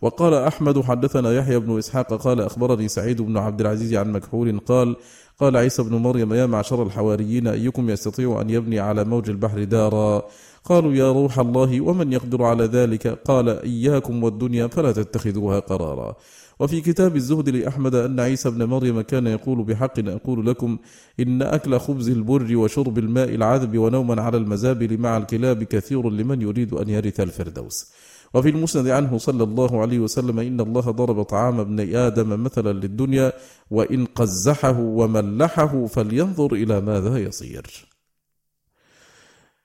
[0.02, 4.96] وقال أحمد حدثنا يحيى بن إسحاق قال أخبرني سعيد بن عبد العزيز عن مكحول قال
[5.38, 10.22] قال عيسى بن مريم يا معشر الحواريين أيكم يستطيع أن يبني على موج البحر دارا
[10.64, 16.16] قالوا يا روح الله ومن يقدر على ذلك قال إياكم والدنيا فلا تتخذوها قرارا
[16.60, 20.78] وفي كتاب الزهد لأحمد أن عيسى بن مريم كان يقول بحق أقول لكم
[21.20, 26.72] إن أكل خبز البر وشرب الماء العذب ونوما على المزابل مع الكلاب كثير لمن يريد
[26.72, 27.92] أن يرث الفردوس
[28.36, 33.32] وفي المسند عنه صلى الله عليه وسلم إن الله ضرب طعام ابن آدم مثلا للدنيا
[33.70, 37.88] وإن قزحه وملحه فلينظر إلى ماذا يصير.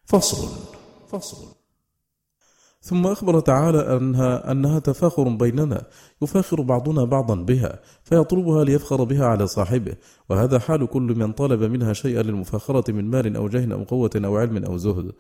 [0.05, 0.47] فصل
[1.07, 1.61] فصل.
[2.83, 5.83] ثم أخبر تعالى أنها, أنها تفاخر بيننا
[6.21, 9.95] يفاخر بعضنا بعضا بها فيطلبها ليفخر بها على صاحبه
[10.29, 14.37] وهذا حال كل من طلب منها شيئا للمفاخرة من مال أو جاه أو قوة أو
[14.37, 15.11] علم أو زهد.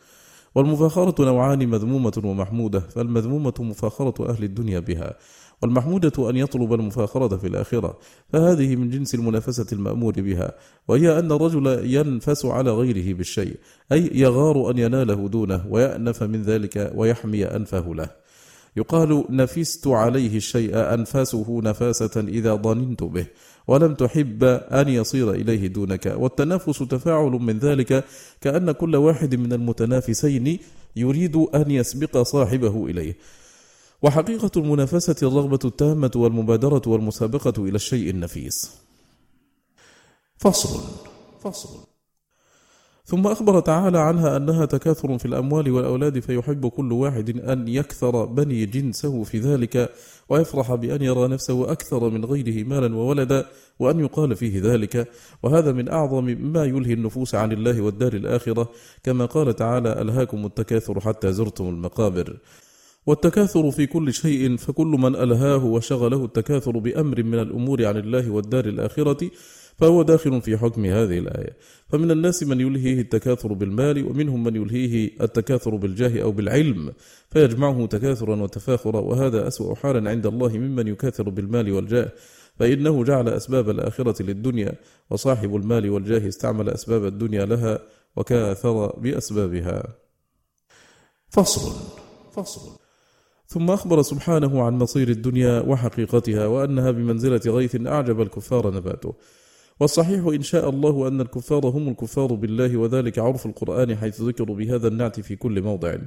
[0.55, 5.17] والمفاخرة نوعان مذمومة ومحمودة فالمذمومة مفاخرة أهل الدنيا بها
[5.61, 7.97] والمحمودة أن يطلب المفاخرة في الآخرة
[8.33, 10.51] فهذه من جنس المنافسة المأمور بها
[10.87, 13.55] وهي أن الرجل ينفس على غيره بالشيء
[13.91, 18.09] أي يغار أن يناله دونه ويأنف من ذلك ويحمي أنفه له.
[18.77, 23.25] يقال نفست عليه الشيء أنفاسه نفاسة إذا ضننت به.
[23.67, 26.15] ولم تحب أن يصير إليه دونك.
[26.17, 28.05] والتنافس تفاعل من ذلك
[28.41, 30.59] كأن كل واحد من المتنافسين
[30.95, 33.17] يريد أن يسبق صاحبه إليه.
[34.01, 38.71] وحقيقة المنافسة الرغبة التامة والمبادرة والمسابقة إلى الشيء النفيس.
[40.37, 40.79] فصل.
[41.43, 41.90] فصل.
[43.11, 48.65] ثم أخبر تعالى عنها أنها تكاثر في الأموال والأولاد فيحب كل واحد أن يكثر بني
[48.65, 49.89] جنسه في ذلك
[50.29, 53.45] ويفرح بأن يرى نفسه أكثر من غيره مالا وولدا
[53.79, 55.07] وأن يقال فيه ذلك.
[55.43, 58.69] وهذا من أعظم ما يلهي النفوس عن الله والدار الآخرة.
[59.03, 62.37] كما قال تعالى ألهاكم التكاثر حتى زرتم المقابر.
[63.05, 68.65] والتكاثر في كل شيء فكل من ألهاه وشغله التكاثر بأمر من الأمور عن الله والدار
[68.65, 69.31] الآخرة
[69.81, 71.57] فهو داخل في حكم هذه الآية.
[71.89, 76.93] فمن الناس من يلهيه التكاثر بالمال ومنهم من يلهيه التكاثر بالجاه أو بالعلم
[77.29, 82.11] فيجمعه تكاثرا وتفاخرا وهذا أسوأ حالا عند الله ممن يكاثر بالمال والجاه.
[82.59, 84.73] فإنه جعل أسباب الآخرة للدنيا
[85.09, 87.79] وصاحب المال والجاه استعمل أسباب الدنيا لها
[88.15, 89.83] وكاثر بأسبابها.
[91.29, 91.71] فصل.
[92.31, 92.79] فصل.
[93.47, 99.13] ثم أخبر سبحانه عن مصير الدنيا وحقيقتها وأنها بمنزلة غيث أعجب الكفار نباته.
[99.81, 104.87] والصحيح إن شاء الله أن الكفار هم الكفار بالله وذلك عرف القرآن حيث ذكروا بهذا
[104.87, 105.97] النعت في كل موضع.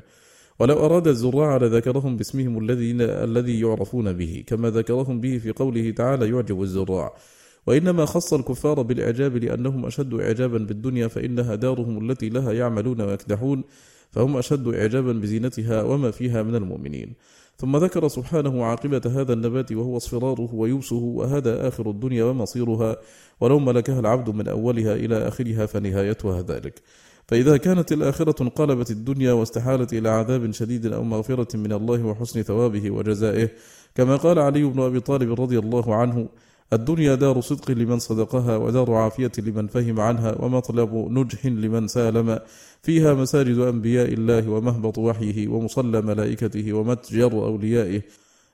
[0.58, 6.28] ولو أراد الزراع لذكرهم باسمهم الذي الذي يعرفون به كما ذكرهم به في قوله تعالى
[6.28, 7.14] يعجب الزراع.
[7.66, 13.64] وإنما خص الكفار بالإعجاب لأنهم أشد إعجابا بالدنيا فإنها دارهم التي لها يعملون ويكدحون
[14.10, 17.14] فهم أشد إعجابا بزينتها وما فيها من المؤمنين.
[17.56, 22.96] ثم ذكر سبحانه عاقبة هذا النبات وهو اصفراره ويبسه وهذا آخر الدنيا ومصيرها
[23.40, 26.82] ولو ملكها العبد من أولها إلى آخرها فنهايتها ذلك.
[27.28, 32.90] فإذا كانت الآخرة انقلبت الدنيا واستحالت إلى عذاب شديد أو مغفرة من الله وحسن ثوابه
[32.90, 33.50] وجزائه
[33.94, 36.28] كما قال علي بن أبي طالب رضي الله عنه
[36.72, 42.38] الدنيا دار صدق لمن صدقها ودار عافية لمن فهم عنها ومطلب نجح لمن سالم.
[42.82, 48.02] فيها مساجد أنبياء الله ومهبط وحيه ومصلى ملائكته ومتجر أوليائه.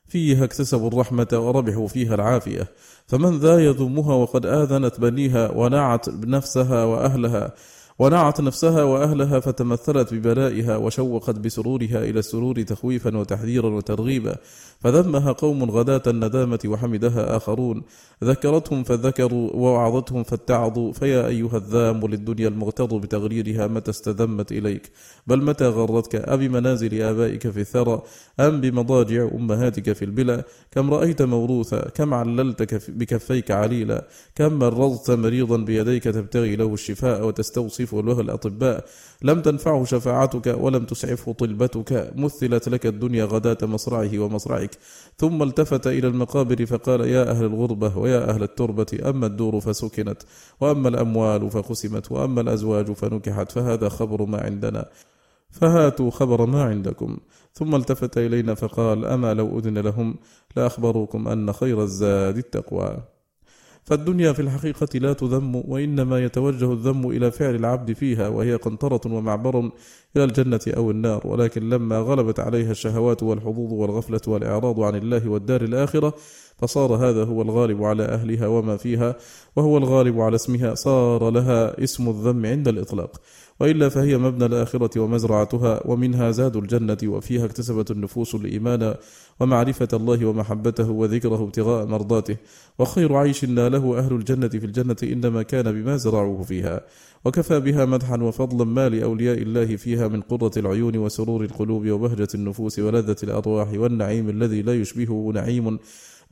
[0.09, 2.69] فيها اكتسبوا الرحمة وربحوا فيها العافية.
[3.07, 7.55] فمن ذا يذمها وقد آذنت بنيها ونعت نفسها وأهلها.
[7.99, 14.37] ونعت نفسها وأهلها فتمثلت ببلائها وشوقت بسرورها إلى السرور تخويفا وتحذيرا وترغيبا.
[14.81, 17.83] فذمها قوم غداة الندامة وحمدها آخرون.
[18.25, 20.93] ذكرتهم فذكروا ووعظتهم فاتعظوا.
[20.93, 24.91] فيا أيها الذام للدنيا المغتر بتغريرها متى استذمت إليك؟
[25.27, 28.03] بل متى غرتك؟ أبي منازل آبائك في الثرى
[28.41, 35.57] أم بمضاجع أمهاتك في البلى؟ كم رأيت موروثا؟ كم عللت بكفيك عليلا؟ كم مرضت مريضا
[35.57, 38.85] بيديك تبتغي له الشفاء وتستوصف له الأطباء؟
[39.23, 42.13] لم تنفعه شفاعتك ولم تسعفه طلبتك.
[42.17, 44.70] مثلت لك الدنيا غداة مصرعه ومصرعك.
[45.17, 50.23] ثم التفت إلى المقابر فقال يا أهل الغربة ويا أهل التربة أما الدور فسكنت
[50.61, 54.89] وأما الأموال فقسمت وأما الأزواج فنكحت فهذا خبر ما عندنا
[55.51, 57.19] فهاتوا خبر ما عندكم.
[57.53, 60.17] ثم التفت إلينا فقال أما لو أذن لهم
[60.57, 62.97] لأخبروكم أن خير الزاد التقوى.
[63.91, 69.59] فالدنيا في الحقيقة لا تذم وإنما يتوجه الذم إلى فعل العبد فيها وهي قنطرة ومعبر
[70.17, 71.27] إلى الجنة أو النار.
[71.27, 76.15] ولكن لما غلبت عليها الشهوات والحظوظ والغفلة والإعراض عن الله والدار الآخرة
[76.59, 79.17] فصار هذا هو الغالب على أهلها وما فيها
[79.57, 80.75] وهو الغالب على اسمها.
[80.75, 83.21] صار لها اسم الذم عند الإطلاق.
[83.61, 88.95] وإلا فهي مبنى الآخرة ومزرعتها ومنها زاد الجنة وفيها اكتسبت النفوس الإيمان
[89.41, 92.37] ومعرفة الله ومحبته وذكره ابتغاء مرضاته.
[92.79, 96.81] وخير عيش ناله أهل الجنة في الجنة إنما كان بما زرعوه فيها.
[97.25, 102.79] وكفى بها مدحا وفضلا ما لأولياء الله فيها من قرة العيون وسرور القلوب وبهجة النفوس
[102.79, 105.79] ولذة الأرواح والنعيم الذي لا يشبهه نعيم.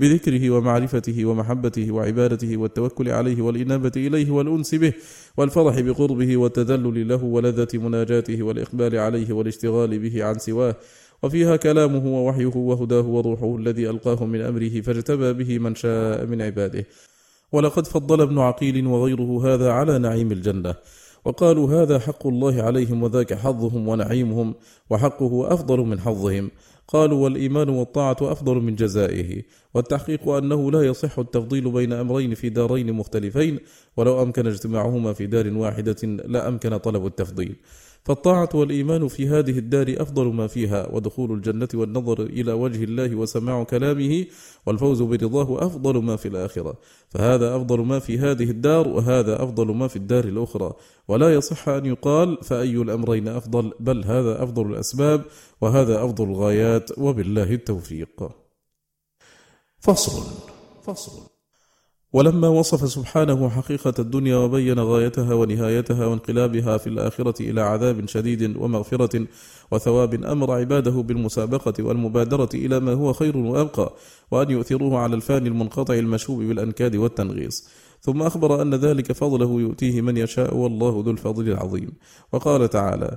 [0.01, 4.93] بذكره ومعرفته ومحبته وعبادته والتوكل عليه والإنابة إليه والأنس به
[5.37, 10.77] والفرح بقربه والتذلل له ولذة مناجاته والإقبال عليه والاشتغال به عن سواه.
[11.23, 16.87] وفيها كلامه ووحيه وهداه وروحه الذي ألقاه من أمره فاجتبى به من شاء من عباده.
[17.53, 20.75] ولقد فضل ابن عقيل وغيره هذا على نعيم الجنة.
[21.25, 24.55] وقالوا هذا حق الله عليهم وذاك حظهم ونعيمهم
[24.91, 26.51] وحقه أفضل من حظهم.
[26.89, 29.43] قالوا والإيمان والطاعة أفضل من جزائه
[29.75, 33.59] والتحقيق أنه لا يصح التفضيل بين أمرين في دارين مختلفين
[33.97, 37.57] ولو أمكن اجتماعهما في دار واحدة لا أمكن طلب التفضيل.
[38.09, 43.63] فالطاعة والإيمان في هذه الدار أفضل ما فيها ودخول الجنة والنظر إلى وجه الله وسماع
[43.65, 44.27] كلامه
[44.67, 46.75] والفوز برضاه أفضل ما في الآخرة.
[47.09, 50.73] فهذا أفضل ما في هذه الدار وهذا أفضل ما في الدار الأخرى.
[51.09, 55.25] ولا يصح أن يقال فأي الأمرين أفضل؟ بل هذا أفضل الأسباب
[55.61, 58.31] وهذا أفضل الغايات وبالله التوفيق.
[59.81, 60.23] فصل.
[60.83, 61.38] فصل.
[62.13, 69.27] ولما وصف سبحانه حقيقة الدنيا وبين غايتها ونهايتها وانقلابها في الآخرة إلى عذاب شديد ومغفرة
[69.71, 73.95] وثواب أمر عباده بالمسابقة والمبادرة إلى ما هو خير وأبقى
[74.31, 77.69] وأن يؤثروه على الفان المنقطع المشوب بالأنكاد والتنغيص.
[78.01, 81.93] ثم أخبر أن ذلك فضله يؤتيه من يشاء والله ذو الفضل العظيم.
[82.33, 83.17] وقال تعالى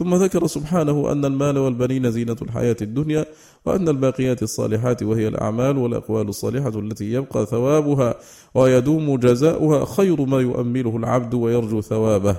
[0.00, 3.26] ثم ذكر سبحانه أن المال والبنين زينة الحياة الدنيا
[3.66, 8.14] وأن الباقيات الصالحات وهي الأعمال والأقوال الصالحة التي يبقى ثوابها
[8.54, 12.36] ويدوم جزاؤها خير ما يؤمله العبد ويرجو ثوابه.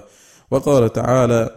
[0.52, 1.50] وقال تعالى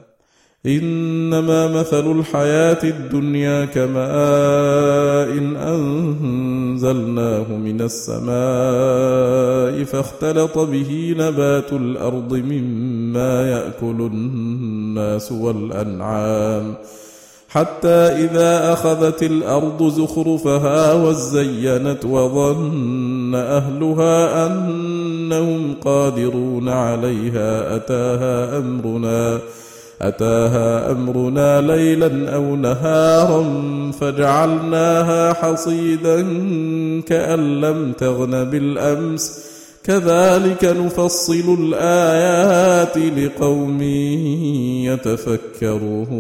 [0.66, 14.10] إنما مثل الحياة الدنيا كماء إن أنزلناه من السماء فاختلط به نبات الأرض مما يأكل
[14.12, 16.74] الناس والأنعام
[17.48, 29.38] حتى إذا أخذت الأرض زخرفها وزينت وظن أهلها أنهم قادرون عليها أتاها أمرنا
[30.03, 33.45] أتاها أمرنا ليلا أو نهارا
[34.01, 36.20] فجعلناها حصيدا
[37.01, 39.45] كأن لم تغن بالأمس.
[39.84, 43.82] كذلك نفصل الآيات لقوم
[45.62, 46.14] يتفكرون.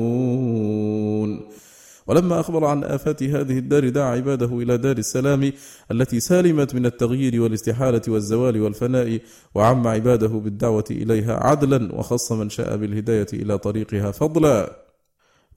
[2.06, 5.52] ولما أخبر عن آفات هذه الدار دعا عباده إلى دار السلام
[5.90, 9.20] التي سالمت من التغيير والاستحالة والزوال والفناء
[9.54, 14.84] وعم عباده بالدعوة إليها عدلا وخص من شاء بالهداية إلى طريقها فضلا.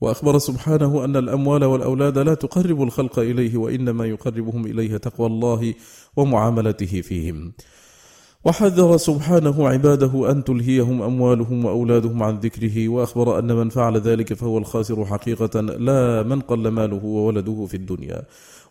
[0.00, 5.74] وأخبر سبحانه أن الأموال والأولاد لا تقرب الخلق إليه وإنما يقربهم إليه تقوى الله
[6.16, 7.52] ومعاملته فيهم.
[8.44, 14.58] وحذر سبحانه عباده أن تلهيهم أموالهم وأولادهم عن ذكره وأخبر أن من فعل ذلك فهو
[14.58, 18.22] الخاسر حقيقة لا من قل ماله وولده في الدنيا.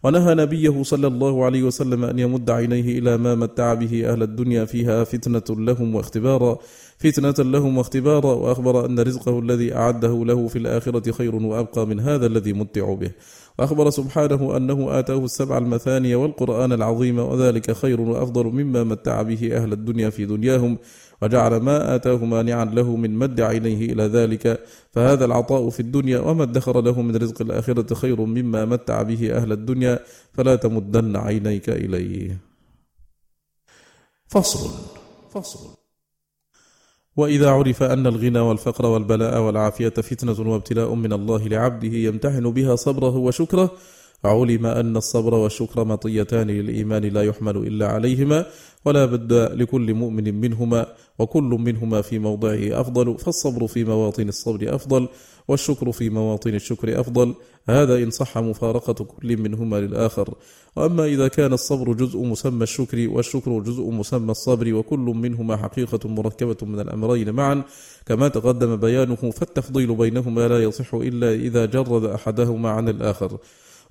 [0.04, 4.66] ونهى نبيه صلى الله عليه وسلم أن يمد عينيه إلى ما متع به أهل الدنيا
[4.66, 6.58] فيها فتنة لهم واختبارا
[6.98, 12.26] فتنة لهم واختبارا وأخبر أن رزقه الذي أعده له في الآخرة خير وأبقى من هذا
[12.26, 13.12] الذي متع به.
[13.60, 19.74] وأخبر سبحانه أنه آتاه السبع المثاني والقرآن العظيم وذلك خير وأفضل مما متع به أهل
[19.74, 20.78] الدنيا في دنياهم
[21.22, 24.60] وجعل ما آتاه مانعا له من مد عينيه إلى ذلك
[24.92, 29.52] فهذا العطاء في الدنيا وما ادخر له من رزق الآخرة خير مما متع به أهل
[29.52, 30.00] الدنيا
[30.34, 32.38] فلا تمدن عينيك إليه.
[34.28, 34.70] فصل
[35.30, 35.77] فصل.
[37.18, 43.18] وإذا عرف أن الغنى والفقر والبلاء والعافية فتنة وابتلاء من الله لعبده يمتحن بها صبره
[43.18, 43.72] وشكره
[44.26, 48.46] علم أن الصبر والشكر مطيتان للإيمان لا يحمل إلا عليهما
[48.86, 50.86] ولا بد لكل مؤمن منهما
[51.20, 55.08] وكل منهما في موضعه أفضل فالصبر في مواطن الصبر أفضل
[55.48, 57.34] والشكر في مواطن الشكر أفضل.
[57.70, 60.34] هذا إن صح مفارقة كل منهما للآخر.
[60.76, 66.58] وأما إذا كان الصبر جزء مسمى الشكر والشكر جزء مسمى الصبر وكل منهما حقيقة مركبة
[66.62, 67.64] من الأمرين معا
[68.06, 73.38] كما تقدم بيانه فالتفضيل بينهما لا يصح إلا إذا جرد أحدهما عن الآخر.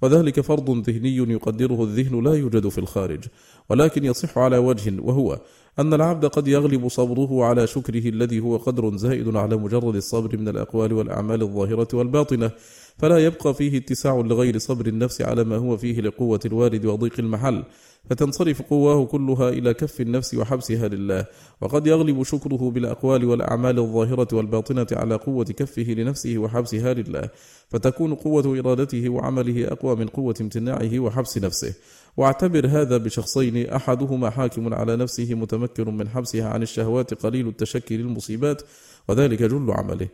[0.03, 3.25] وذلك فرض ذهني يقدره الذهن لا يوجد في الخارج
[3.69, 5.41] ولكن يصح على وجه وهو
[5.79, 10.49] أن العبد قد يغلب صبره على شكره الذي هو قدر زائد على مجرد الصبر من
[10.49, 12.51] الأقوال والأعمال الظاهرة والباطنة
[12.99, 17.65] فلا يبقى فيه اتساع لغير صبر النفس على ما هو فيه لقوة الوارد وضيق المحل
[18.11, 21.27] فتنصرف قواه كلها إلى كف النفس وحبسها لله.
[21.61, 27.31] وقد يغلب شكره بالأقوال والأعمال الظاهرة والباطنة على قوة كفه لنفسه وحبسها لله
[27.69, 31.75] فتكون قوة إرادته وعمله أقوى من قوة امتناعه وحبس نفسه.
[32.17, 38.63] واعتبر هذا بشخصين أحدهما حاكم على نفسه متمكن من حبسها عن الشهوات قليل التشكي للمصيبات
[39.09, 40.09] وذلك جل عمله.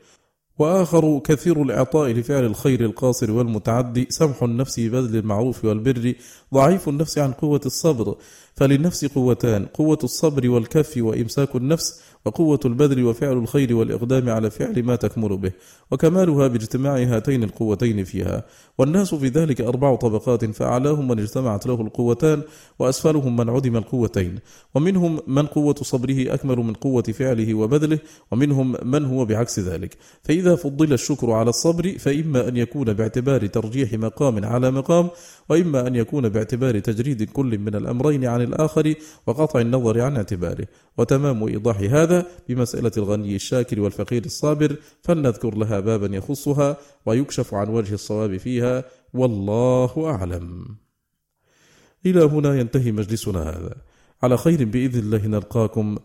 [0.59, 6.15] وآخر كثير الإعطاء لفعل الخير القاصر والمتعدي سمح النفس بذل المعروف والبر
[6.55, 8.17] ضعيف النفس عن قوة الصبر.
[8.55, 14.97] فللنفس قوتان قوة الصبر والكف وإمساك النفس وقوة البذل وفعل الخير والإقدام على فعل ما
[14.97, 15.53] تكمل به.
[15.91, 18.45] وكمالها باجتماع هاتين القوتين فيها.
[18.79, 22.43] والناس في ذلك أربع طبقات فأعلاهم من اجتمعت له القوتان
[22.79, 24.39] وأسفلهم من عدم القوتين.
[24.75, 27.99] ومنهم من قوة صبره أكمل من قوة فعله وبذله
[28.31, 29.97] ومنهم من هو بعكس ذلك.
[30.23, 35.11] فإذا فضل الشكر على الصبر فإما أن يكون باعتبار ترجيح مقام على مقام
[35.49, 38.95] وإما أن يكون باعتبار تجريد كل من الأمرين عن الآخر
[39.27, 40.67] وقطع النظر عن اعتباره.
[40.99, 46.77] وتمام إيضاح هذا بمسألة الغني الشاكر والفقير الصابر فلنذكر لها بابا يخصها
[47.07, 48.85] ويكشف عن وجه الصواب فيها.
[49.15, 50.77] والله أعلم.
[52.07, 53.75] إلى هنا ينتهي مجلسنا هذا.
[54.23, 55.99] على خير بإذن الله نلقاكم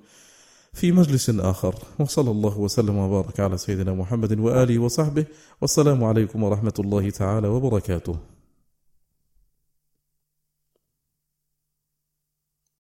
[0.74, 1.76] في مجلس آخر.
[2.00, 5.26] وصلى الله وسلم وبارك على سيدنا محمد وآله وصحبه.
[5.62, 8.37] والسلام عليكم ورحمة الله تعالى وبركاته.